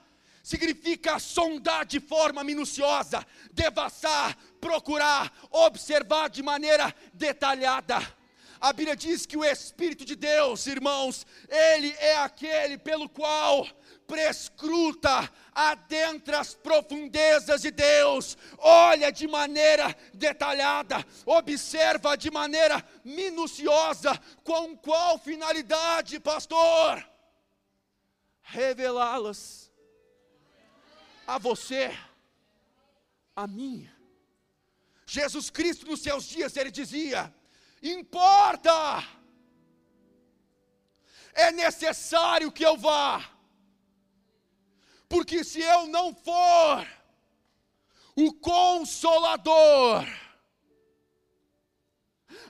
[0.42, 7.96] significa sondar de forma minuciosa, devassar, procurar, observar de maneira detalhada.
[8.60, 13.66] A Bíblia diz que o Espírito de Deus, irmãos, ele é aquele pelo qual
[14.06, 24.76] prescruta, adentra as profundezas de Deus, olha de maneira detalhada, observa de maneira minuciosa, com
[24.76, 27.06] qual finalidade, pastor?
[28.42, 29.72] Revelá-las
[31.26, 31.96] a você,
[33.34, 33.88] a mim.
[35.06, 37.34] Jesus Cristo, nos seus dias, ele dizia:
[37.82, 38.72] importa,
[41.34, 43.33] é necessário que eu vá,
[45.08, 46.86] porque se eu não for,
[48.16, 50.04] o Consolador,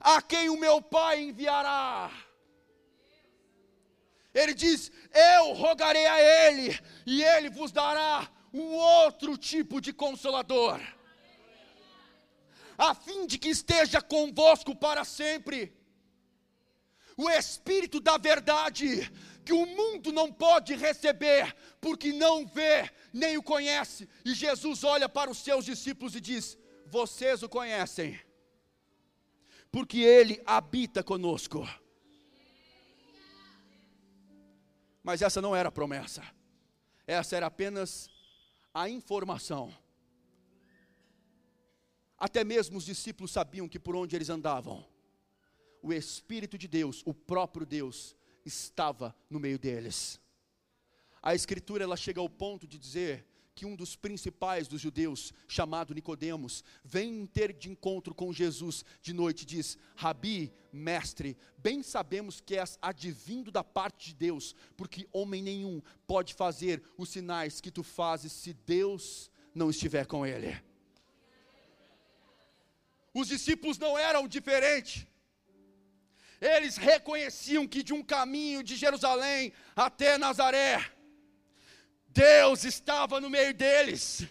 [0.01, 2.11] a quem o meu Pai enviará,
[4.35, 10.81] ele diz: Eu rogarei a Ele, e Ele vos dará um outro tipo de consolador,
[12.77, 15.73] a fim de que esteja convosco para sempre.
[17.17, 19.09] O Espírito da Verdade,
[19.45, 24.09] que o mundo não pode receber, porque não vê nem o conhece.
[24.25, 28.19] E Jesus olha para os seus discípulos e diz: Vocês o conhecem,
[29.71, 31.69] porque Ele habita conosco.
[35.03, 36.23] Mas essa não era a promessa,
[37.07, 38.09] essa era apenas
[38.73, 39.77] a informação.
[42.17, 44.87] Até mesmo os discípulos sabiam que por onde eles andavam,
[45.83, 50.21] o Espírito de Deus, o próprio Deus, estava no meio deles.
[51.23, 55.95] A escritura ela chega ao ponto de dizer que um dos principais dos judeus, chamado
[55.95, 62.41] Nicodemos, vem ter de encontro com Jesus de noite e diz: Rabi, mestre, bem sabemos
[62.41, 67.71] que és advindo da parte de Deus, porque homem nenhum pode fazer os sinais que
[67.71, 70.61] tu fazes se Deus não estiver com ele.
[73.15, 75.07] Os discípulos não eram diferentes.
[76.45, 80.93] Eles reconheciam que de um caminho de Jerusalém até Nazaré,
[82.09, 84.25] Deus estava no meio deles.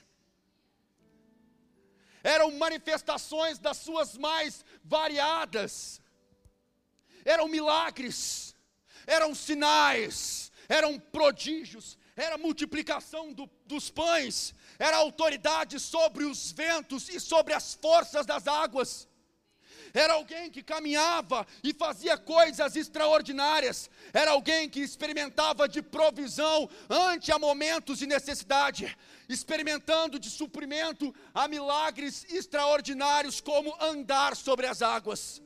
[2.24, 6.00] Eram manifestações das suas mais variadas,
[7.26, 8.56] eram milagres,
[9.08, 17.20] eram sinais, eram prodígios, era multiplicação do, dos pães, era autoridade sobre os ventos e
[17.20, 19.08] sobre as forças das águas
[19.94, 27.32] era alguém que caminhava e fazia coisas extraordinárias, era alguém que experimentava de provisão ante
[27.32, 28.98] a momentos de necessidade,
[29.30, 35.42] experimentando de suprimento a milagres extraordinários, como andar sobre as águas.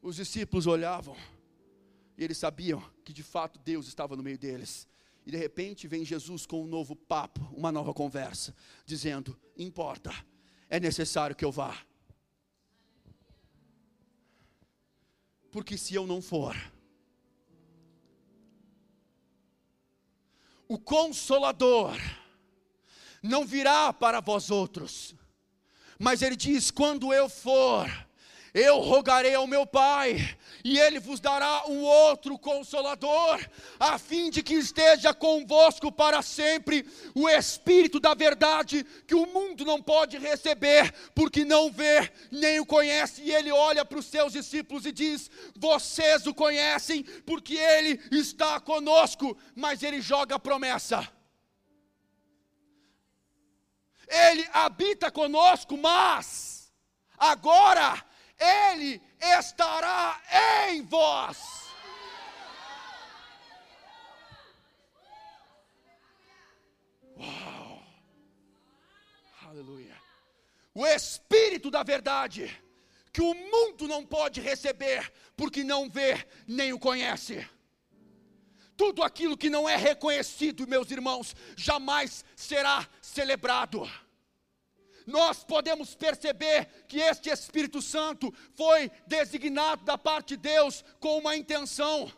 [0.00, 1.16] Os discípulos olhavam
[2.16, 4.86] e eles sabiam que de fato Deus estava no meio deles.
[5.26, 10.12] E de repente vem Jesus com um novo papo, uma nova conversa, dizendo: Importa,
[10.68, 11.76] é necessário que eu vá.
[15.54, 16.56] Porque se eu não for,
[20.66, 21.96] o consolador
[23.22, 25.14] não virá para vós outros,
[25.96, 27.86] mas ele diz: quando eu for,
[28.54, 33.44] eu rogarei ao meu Pai, e Ele vos dará um outro consolador,
[33.80, 36.86] a fim de que esteja convosco para sempre
[37.16, 42.66] o Espírito da verdade, que o mundo não pode receber, porque não vê, nem o
[42.66, 43.22] conhece.
[43.22, 48.60] E Ele olha para os seus discípulos e diz: Vocês o conhecem, porque Ele está
[48.60, 51.08] conosco, mas Ele joga a promessa.
[54.06, 56.72] Ele habita conosco, mas
[57.18, 58.13] agora
[58.44, 60.20] ele estará
[60.68, 61.38] em vós.
[67.16, 67.82] Uau!
[69.46, 69.96] Aleluia.
[70.74, 72.50] O Espírito da verdade,
[73.12, 77.48] que o mundo não pode receber, porque não vê nem o conhece.
[78.76, 83.88] Tudo aquilo que não é reconhecido, meus irmãos, jamais será celebrado
[85.06, 91.36] nós podemos perceber que este Espírito Santo foi designado da parte de Deus com uma
[91.36, 92.10] intenção,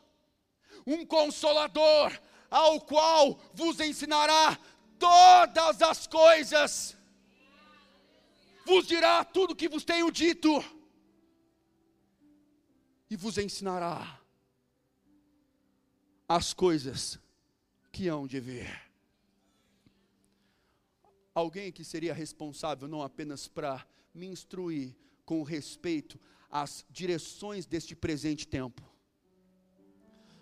[0.87, 2.13] um consolador,
[2.51, 4.59] ao qual vos ensinará
[4.99, 6.97] todas as coisas,
[8.65, 10.65] vos dirá tudo o que vos tenho dito,
[13.11, 14.21] e vos ensinará
[16.29, 17.19] as coisas
[17.93, 18.86] que hão de vir
[21.37, 26.19] alguém que seria responsável não apenas para me instruir com respeito
[26.51, 28.83] às direções deste presente tempo,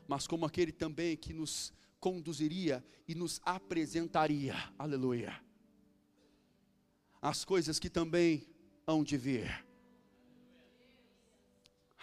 [0.06, 5.42] mas como aquele também que nos conduziria e nos apresentaria, aleluia,
[7.20, 8.46] as coisas que também
[8.86, 9.66] hão de vir,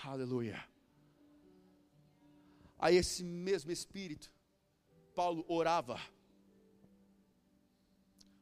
[0.04, 0.68] aleluia.
[2.78, 4.34] A esse mesmo Espírito,
[5.16, 5.98] Paulo orava,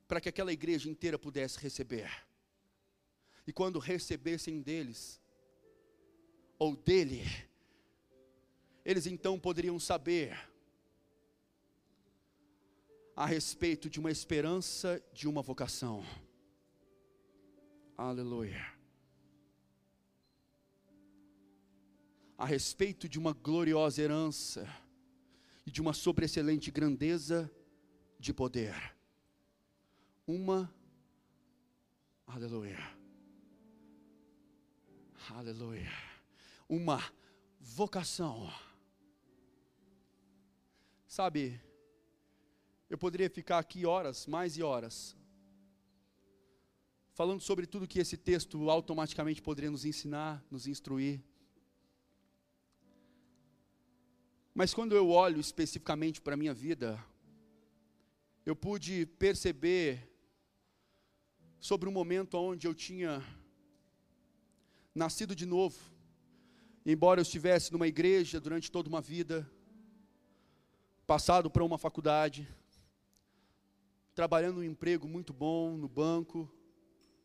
[0.10, 2.10] para que aquela igreja inteira pudesse receber.
[3.46, 5.22] E quando recebessem deles,
[6.58, 7.24] ou dele,
[8.84, 10.36] eles então poderiam saber
[13.16, 16.04] a respeito de uma esperança, de uma vocação.
[17.96, 18.66] Aleluia.
[22.36, 24.68] A respeito de uma gloriosa herança
[25.68, 27.52] e de uma sobreexcelente grandeza
[28.20, 28.98] de poder
[30.30, 30.72] uma.
[32.28, 32.78] Aleluia.
[35.32, 35.92] Aleluia.
[36.70, 37.02] Uma
[37.60, 38.48] vocação.
[41.08, 41.60] Sabe,
[42.88, 45.18] eu poderia ficar aqui horas, mais e horas,
[47.16, 51.24] falando sobre tudo que esse texto automaticamente poderia nos ensinar, nos instruir.
[54.54, 57.04] Mas quando eu olho especificamente para a minha vida,
[58.46, 60.08] eu pude perceber
[61.60, 63.22] sobre um momento onde eu tinha
[64.96, 65.78] nascido de novo,
[66.86, 69.50] embora eu estivesse numa igreja durante toda uma vida,
[71.06, 72.48] passado para uma faculdade,
[74.16, 76.50] trabalhando um emprego muito bom no banco,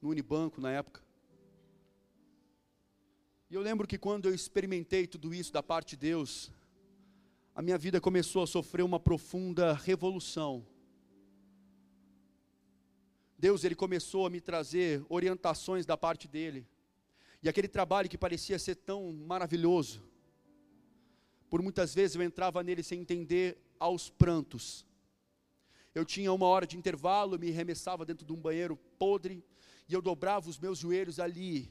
[0.02, 1.02] no Unibanco na época.
[3.48, 6.50] E eu lembro que quando eu experimentei tudo isso da parte de Deus,
[7.54, 10.66] a minha vida começou a sofrer uma profunda revolução.
[13.38, 16.66] Deus ele começou a me trazer orientações da parte dele.
[17.42, 20.02] E aquele trabalho que parecia ser tão maravilhoso,
[21.50, 24.86] por muitas vezes eu entrava nele sem entender aos prantos.
[25.94, 29.44] Eu tinha uma hora de intervalo, me remessava dentro de um banheiro podre,
[29.88, 31.70] e eu dobrava os meus joelhos ali,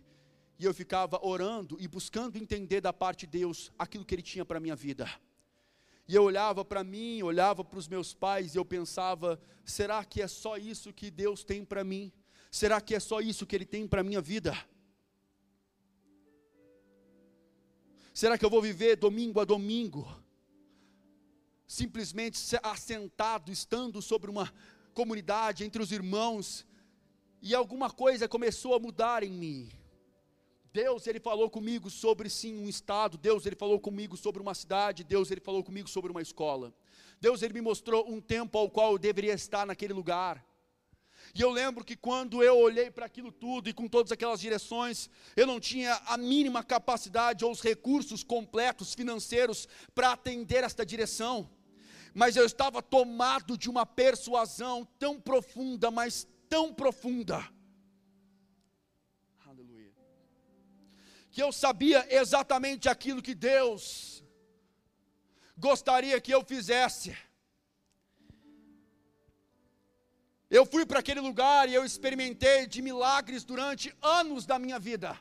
[0.59, 4.45] e eu ficava orando e buscando entender da parte de Deus aquilo que Ele tinha
[4.45, 5.09] para a minha vida.
[6.07, 10.21] E eu olhava para mim, olhava para os meus pais e eu pensava: será que
[10.21, 12.11] é só isso que Deus tem para mim?
[12.51, 14.55] Será que é só isso que Ele tem para a minha vida?
[18.13, 20.07] Será que eu vou viver domingo a domingo,
[21.65, 24.53] simplesmente assentado, estando sobre uma
[24.93, 26.65] comunidade entre os irmãos,
[27.41, 29.82] e alguma coisa começou a mudar em mim?
[30.73, 35.03] Deus ele falou comigo sobre sim um estado, Deus ele falou comigo sobre uma cidade,
[35.03, 36.73] Deus ele falou comigo sobre uma escola.
[37.21, 40.43] Deus ele me mostrou um tempo ao qual eu deveria estar naquele lugar.
[41.35, 45.11] E eu lembro que quando eu olhei para aquilo tudo e com todas aquelas direções,
[45.35, 51.47] eu não tinha a mínima capacidade ou os recursos completos financeiros para atender esta direção.
[52.15, 57.47] Mas eu estava tomado de uma persuasão tão profunda, mas tão profunda
[61.33, 64.23] que eu sabia exatamente aquilo que Deus
[65.57, 67.17] gostaria que eu fizesse.
[70.57, 75.19] Eu fui para aquele lugar e eu experimentei de milagres durante anos da minha vida,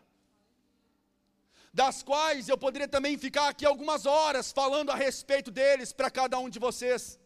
[1.72, 6.38] das quais eu poderia também ficar aqui algumas horas falando a respeito deles para cada
[6.38, 7.18] um de vocês.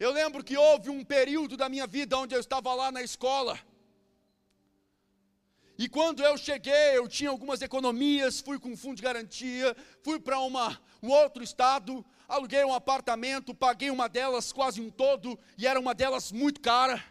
[0.00, 3.60] Eu lembro que houve um período da minha vida onde eu estava lá na escola,
[5.76, 10.38] e quando eu cheguei, eu tinha algumas economias, fui com fundo de garantia, fui para
[10.40, 15.92] um outro estado, aluguei um apartamento, paguei uma delas quase um todo, e era uma
[15.92, 17.02] delas muito cara.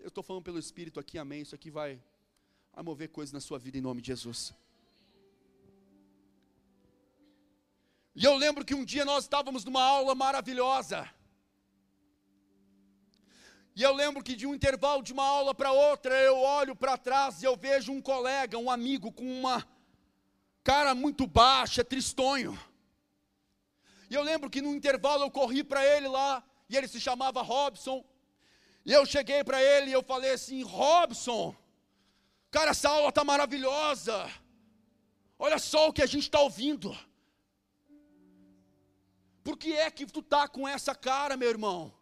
[0.00, 1.42] Eu estou falando pelo Espírito aqui, amém.
[1.42, 2.02] Isso aqui vai,
[2.72, 4.52] vai mover coisas na sua vida em nome de Jesus.
[8.14, 11.08] E eu lembro que um dia nós estávamos numa aula maravilhosa.
[13.74, 16.98] E eu lembro que de um intervalo de uma aula para outra, eu olho para
[16.98, 19.66] trás e eu vejo um colega, um amigo com uma
[20.62, 22.58] cara muito baixa, tristonho.
[24.10, 27.40] E eu lembro que no intervalo eu corri para ele lá, e ele se chamava
[27.40, 28.04] Robson.
[28.84, 31.56] E eu cheguei para ele e eu falei assim: Robson,
[32.50, 34.30] cara, essa aula está maravilhosa.
[35.38, 36.96] Olha só o que a gente está ouvindo.
[39.42, 41.92] Por que é que tu tá com essa cara, meu irmão?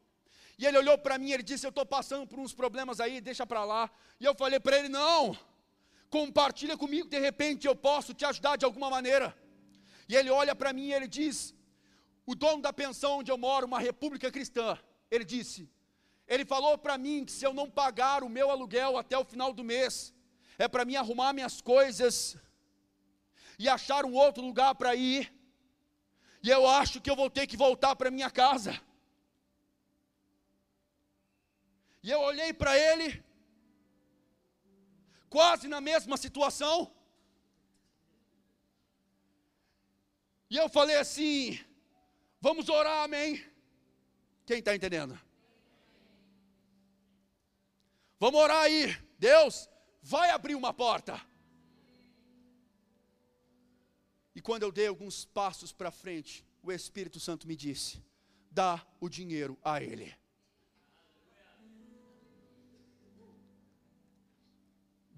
[0.61, 3.19] E ele olhou para mim e ele disse: Eu estou passando por uns problemas aí,
[3.19, 3.91] deixa para lá.
[4.21, 5.35] E eu falei para ele: Não,
[6.11, 9.35] compartilha comigo, de repente eu posso te ajudar de alguma maneira.
[10.07, 11.55] E ele olha para mim e ele diz:
[12.27, 14.79] O dono da pensão onde eu moro, uma república cristã,
[15.11, 15.67] ele disse:
[16.29, 19.55] Ele falou para mim que se eu não pagar o meu aluguel até o final
[19.55, 20.15] do mês,
[20.59, 22.37] é para mim arrumar minhas coisas
[23.59, 25.33] e achar um outro lugar para ir.
[26.43, 28.79] E eu acho que eu vou ter que voltar para minha casa.
[32.03, 33.23] E eu olhei para ele,
[35.29, 36.95] quase na mesma situação.
[40.49, 41.59] E eu falei assim:
[42.41, 43.45] vamos orar, amém?
[44.47, 45.19] Quem está entendendo?
[48.19, 48.97] Vamos orar aí.
[49.19, 49.69] Deus
[50.03, 51.21] vai abrir uma porta.
[54.35, 58.03] E quando eu dei alguns passos para frente, o Espírito Santo me disse:
[58.51, 60.20] dá o dinheiro a Ele.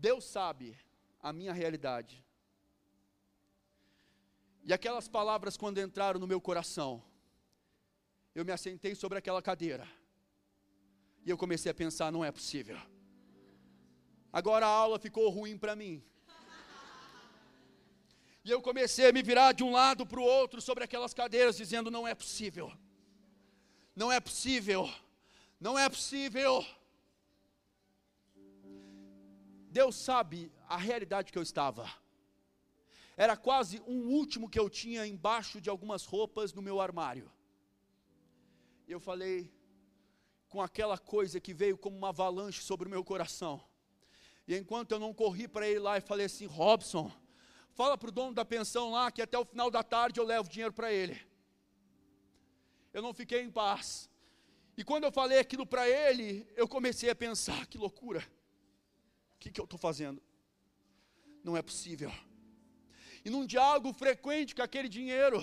[0.03, 0.77] Deus sabe
[1.21, 2.27] a minha realidade.
[4.65, 7.01] E aquelas palavras, quando entraram no meu coração,
[8.35, 9.89] eu me assentei sobre aquela cadeira.
[11.25, 12.77] E eu comecei a pensar: não é possível.
[14.33, 16.03] Agora a aula ficou ruim para mim.
[18.45, 21.57] E eu comecei a me virar de um lado para o outro sobre aquelas cadeiras,
[21.57, 22.73] dizendo: não é possível.
[23.95, 24.93] Não é possível.
[25.61, 26.67] Não é possível.
[29.73, 31.91] Deus sabe a realidade que eu estava.
[33.17, 37.33] Era quase um último que eu tinha embaixo de algumas roupas no meu armário.
[38.87, 39.51] Eu falei
[40.51, 43.65] com aquela coisa que veio como uma avalanche sobre o meu coração.
[44.47, 47.11] E enquanto eu não corri para ele lá e falei assim: Robson,
[47.73, 50.51] fala para o dono da pensão lá que até o final da tarde eu levo
[50.51, 51.19] dinheiro para ele.
[52.93, 54.11] Eu não fiquei em paz.
[54.77, 58.23] E quando eu falei aquilo para ele, eu comecei a pensar: que loucura
[59.43, 60.23] que, que eu estou fazendo?
[61.43, 62.13] Não é possível.
[63.25, 65.39] E num diálogo frequente com aquele dinheiro,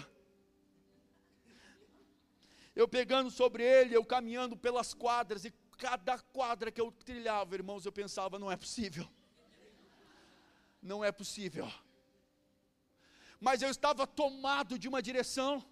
[2.74, 7.86] eu pegando sobre ele, eu caminhando pelas quadras, e cada quadra que eu trilhava, irmãos,
[7.86, 9.06] eu pensava: não é possível.
[10.82, 11.70] Não é possível.
[13.40, 15.64] Mas eu estava tomado de uma direção,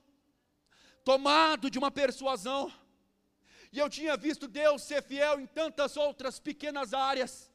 [1.04, 2.72] tomado de uma persuasão,
[3.72, 7.50] e eu tinha visto Deus ser fiel em tantas outras pequenas áreas.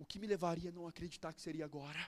[0.00, 2.02] O que me levaria a não acreditar que seria agora?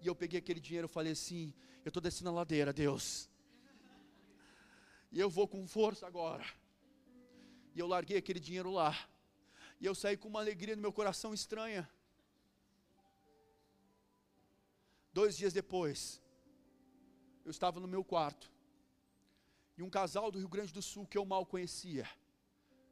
[0.00, 1.52] E eu peguei aquele dinheiro e falei assim:
[1.84, 3.28] eu estou descendo a ladeira, Deus.
[5.10, 6.46] E eu vou com força agora.
[7.74, 8.96] E eu larguei aquele dinheiro lá.
[9.80, 11.88] E eu saí com uma alegria no meu coração estranha.
[15.12, 16.22] Dois dias depois,
[17.44, 18.52] eu estava no meu quarto.
[19.76, 22.08] E um casal do Rio Grande do Sul que eu mal conhecia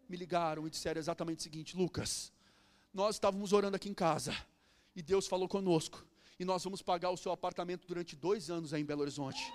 [0.09, 2.33] me ligaram e disseram exatamente o seguinte: Lucas,
[2.95, 4.33] nós estávamos orando aqui em casa
[4.95, 6.07] e Deus falou conosco
[6.39, 9.53] e nós vamos pagar o seu apartamento durante dois anos aí em Belo Horizonte.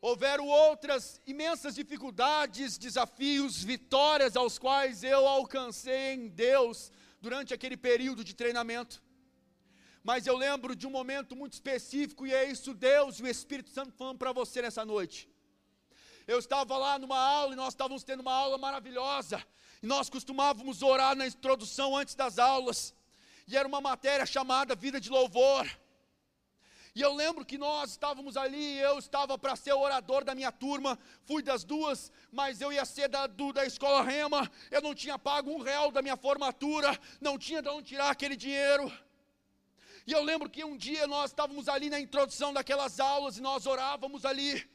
[0.00, 8.24] Houveram outras imensas dificuldades, desafios, vitórias aos quais eu alcancei em Deus durante aquele período
[8.24, 9.03] de treinamento
[10.04, 13.70] mas eu lembro de um momento muito específico, e é isso Deus e o Espírito
[13.70, 15.26] Santo falando para você nessa noite.
[16.26, 19.42] Eu estava lá numa aula e nós estávamos tendo uma aula maravilhosa,
[19.82, 22.94] e nós costumávamos orar na introdução antes das aulas,
[23.48, 25.66] e era uma matéria chamada Vida de Louvor.
[26.94, 30.98] E eu lembro que nós estávamos ali, eu estava para ser orador da minha turma,
[31.24, 35.18] fui das duas, mas eu ia ser da, do, da escola Rema, eu não tinha
[35.18, 38.92] pago um real da minha formatura, não tinha de onde tirar aquele dinheiro.
[40.06, 43.64] E eu lembro que um dia nós estávamos ali na introdução daquelas aulas e nós
[43.64, 44.68] orávamos ali.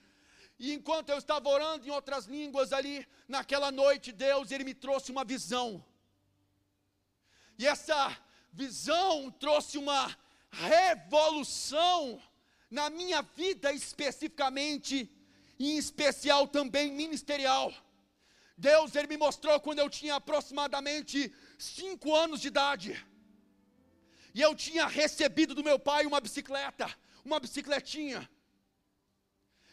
[0.58, 5.12] E enquanto eu estava orando em outras línguas ali, naquela noite, Deus, Ele me trouxe
[5.12, 5.86] uma visão.
[7.60, 8.18] E essa
[8.52, 10.18] visão trouxe uma
[10.52, 12.22] revolução
[12.70, 15.10] na minha vida especificamente,
[15.60, 17.72] e em especial também ministerial.
[18.58, 23.09] Deus, Ele me mostrou quando eu tinha aproximadamente cinco anos de idade
[24.34, 26.90] e eu tinha recebido do meu pai uma bicicleta,
[27.24, 28.30] uma bicicletinha.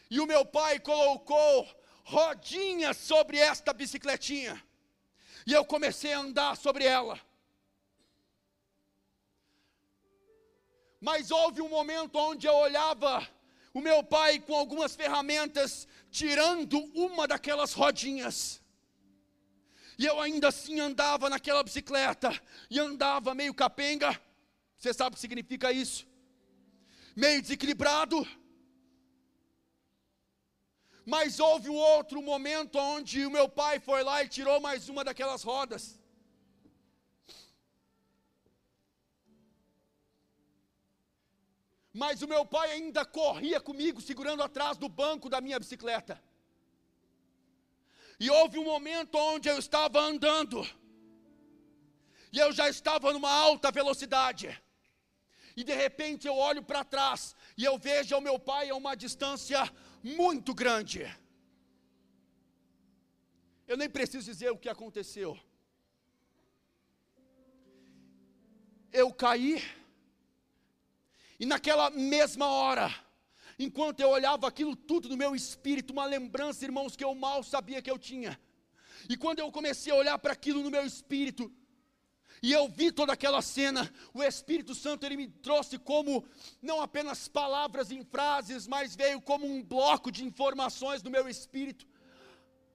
[0.09, 1.67] E o meu pai colocou
[2.03, 4.61] rodinhas sobre esta bicicletinha.
[5.45, 7.19] E eu comecei a andar sobre ela.
[10.99, 13.27] Mas houve um momento onde eu olhava
[13.73, 18.61] o meu pai com algumas ferramentas tirando uma daquelas rodinhas.
[19.99, 22.39] E eu ainda assim andava naquela bicicleta
[22.69, 24.19] e andava meio capenga
[24.77, 26.07] você sabe o que significa isso?
[27.15, 28.17] Meio desequilibrado.
[31.03, 35.03] Mas houve um outro momento onde o meu pai foi lá e tirou mais uma
[35.03, 35.99] daquelas rodas.
[41.91, 46.21] Mas o meu pai ainda corria comigo, segurando atrás do banco da minha bicicleta.
[48.19, 50.67] E houve um momento onde eu estava andando,
[52.31, 54.47] e eu já estava numa alta velocidade
[55.57, 58.95] e de repente eu olho para trás e eu vejo o meu pai a uma
[58.95, 59.59] distância
[60.03, 61.01] muito grande.
[63.67, 65.37] Eu nem preciso dizer o que aconteceu.
[68.93, 69.61] Eu caí,
[71.39, 72.87] e naquela mesma hora,
[73.57, 77.81] enquanto eu olhava aquilo tudo no meu espírito, uma lembrança, irmãos, que eu mal sabia
[77.81, 78.39] que eu tinha.
[79.09, 81.51] E quando eu comecei a olhar para aquilo no meu espírito,
[82.41, 86.23] e eu vi toda aquela cena, o Espírito Santo ele me trouxe como
[86.61, 91.87] não apenas palavras em frases, mas veio como um bloco de informações no meu espírito.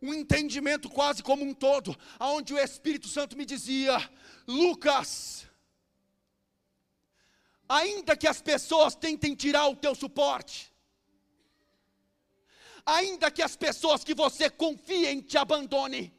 [0.01, 3.97] Um entendimento quase como um todo, aonde o Espírito Santo me dizia:
[4.49, 5.47] Lucas,
[7.69, 10.73] ainda que as pessoas tentem tirar o teu suporte,
[12.85, 16.13] ainda que as pessoas que você confia em te abandonem,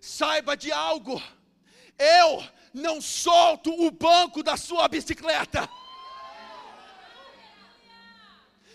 [0.00, 1.22] saiba de algo
[1.98, 5.68] eu não solto o banco da sua bicicleta.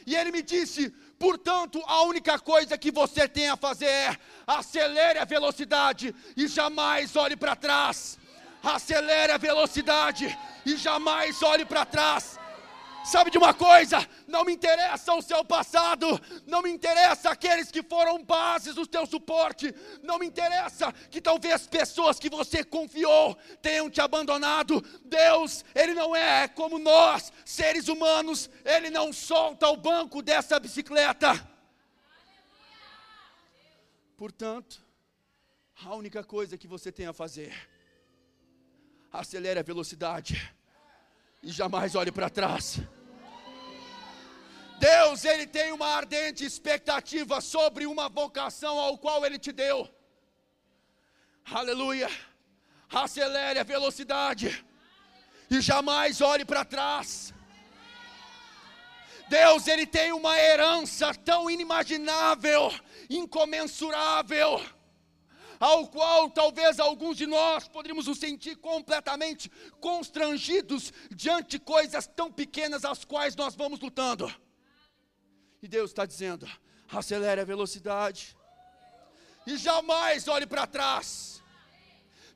[0.05, 4.17] E ele me disse: portanto, a única coisa que você tem a fazer é
[4.47, 8.17] acelere a velocidade e jamais olhe para trás.
[8.63, 12.40] Acelere a velocidade e jamais olhe para trás.
[13.03, 14.07] Sabe de uma coisa?
[14.27, 16.07] Não me interessa o seu passado,
[16.45, 19.73] não me interessa aqueles que foram bases do teu suporte,
[20.03, 24.81] não me interessa que talvez pessoas que você confiou tenham te abandonado.
[25.03, 31.49] Deus, Ele não é como nós, seres humanos, Ele não solta o banco dessa bicicleta.
[34.15, 34.79] Portanto,
[35.83, 37.51] a única coisa que você tem a fazer,
[39.11, 40.53] acelere a velocidade
[41.43, 42.79] e jamais olhe para trás.
[44.79, 49.89] Deus, Ele tem uma ardente expectativa sobre uma vocação ao qual Ele te deu.
[51.45, 52.09] Aleluia.
[52.89, 54.65] Acelere a velocidade
[55.49, 57.33] e jamais olhe para trás.
[59.29, 62.73] Deus, Ele tem uma herança tão inimaginável,
[63.09, 64.61] incomensurável,
[65.61, 69.49] ao qual talvez alguns de nós poderíamos nos sentir completamente
[69.79, 74.33] constrangidos diante de coisas tão pequenas às quais nós vamos lutando.
[75.61, 76.49] E Deus está dizendo:
[76.91, 78.35] acelere a velocidade
[79.45, 81.39] e jamais olhe para trás.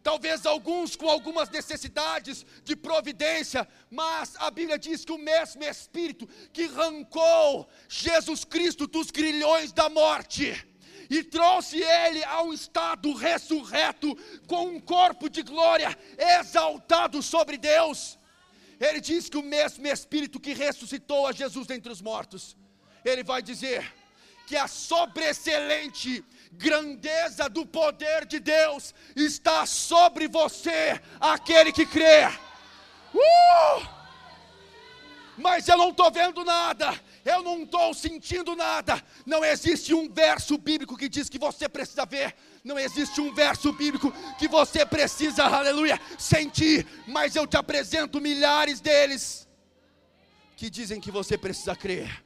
[0.04, 6.28] Talvez alguns com algumas necessidades de providência, mas a Bíblia diz que o mesmo Espírito
[6.54, 10.64] que arrancou Jesus Cristo dos grilhões da morte
[11.10, 14.16] e trouxe ele a um estado ressurreto,
[14.48, 15.98] com um corpo de glória
[16.40, 18.18] exaltado sobre Deus.
[18.80, 22.56] Ele diz que o mesmo Espírito que ressuscitou a Jesus dentre os mortos
[23.06, 23.94] ele vai dizer
[24.48, 32.28] que a sobreexcelente grandeza do poder de Deus está sobre você, aquele que crê.
[33.14, 33.88] Uh!
[35.38, 39.04] Mas eu não estou vendo nada, eu não estou sentindo nada.
[39.26, 42.36] Não existe um verso bíblico que diz que você precisa ver.
[42.64, 46.86] Não existe um verso bíblico que você precisa, aleluia, sentir.
[47.08, 49.48] Mas eu te apresento milhares deles
[50.56, 52.24] que dizem que você precisa crer.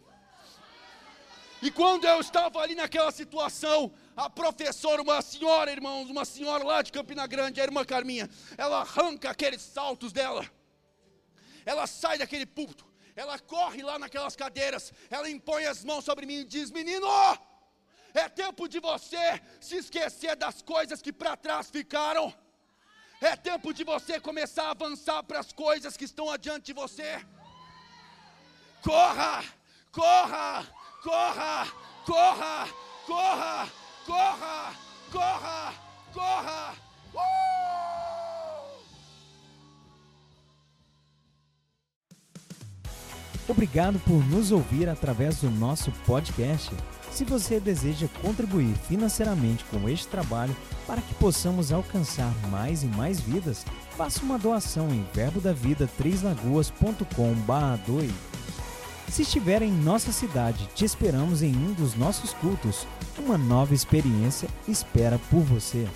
[1.62, 6.82] E quando eu estava ali naquela situação, a professora, uma senhora, irmãos, uma senhora lá
[6.82, 10.46] de Campina Grande, a irmã Carminha, ela arranca aqueles saltos dela,
[11.66, 12.89] ela sai daquele púlpito,
[13.20, 17.08] ela corre lá naquelas cadeiras, ela impõe as mãos sobre mim e diz: Menino,
[18.14, 22.34] é tempo de você se esquecer das coisas que para trás ficaram,
[23.20, 27.12] é tempo de você começar a avançar para as coisas que estão adiante de você.
[28.82, 29.44] Corra,
[29.92, 30.66] corra,
[31.04, 31.68] corra,
[32.06, 32.70] corra,
[33.06, 33.72] corra,
[34.06, 34.74] corra,
[35.12, 35.74] corra,
[36.14, 36.76] corra.
[37.14, 37.89] Uh!
[43.50, 46.72] Obrigado por nos ouvir através do nosso podcast.
[47.12, 53.20] Se você deseja contribuir financeiramente com este trabalho para que possamos alcançar mais e mais
[53.20, 53.66] vidas,
[53.98, 58.14] faça uma doação em verbo da vida 3 lagoas.com/doe.
[59.10, 62.86] Se estiver em nossa cidade, te esperamos em um dos nossos cultos.
[63.18, 65.88] Uma nova experiência espera por você.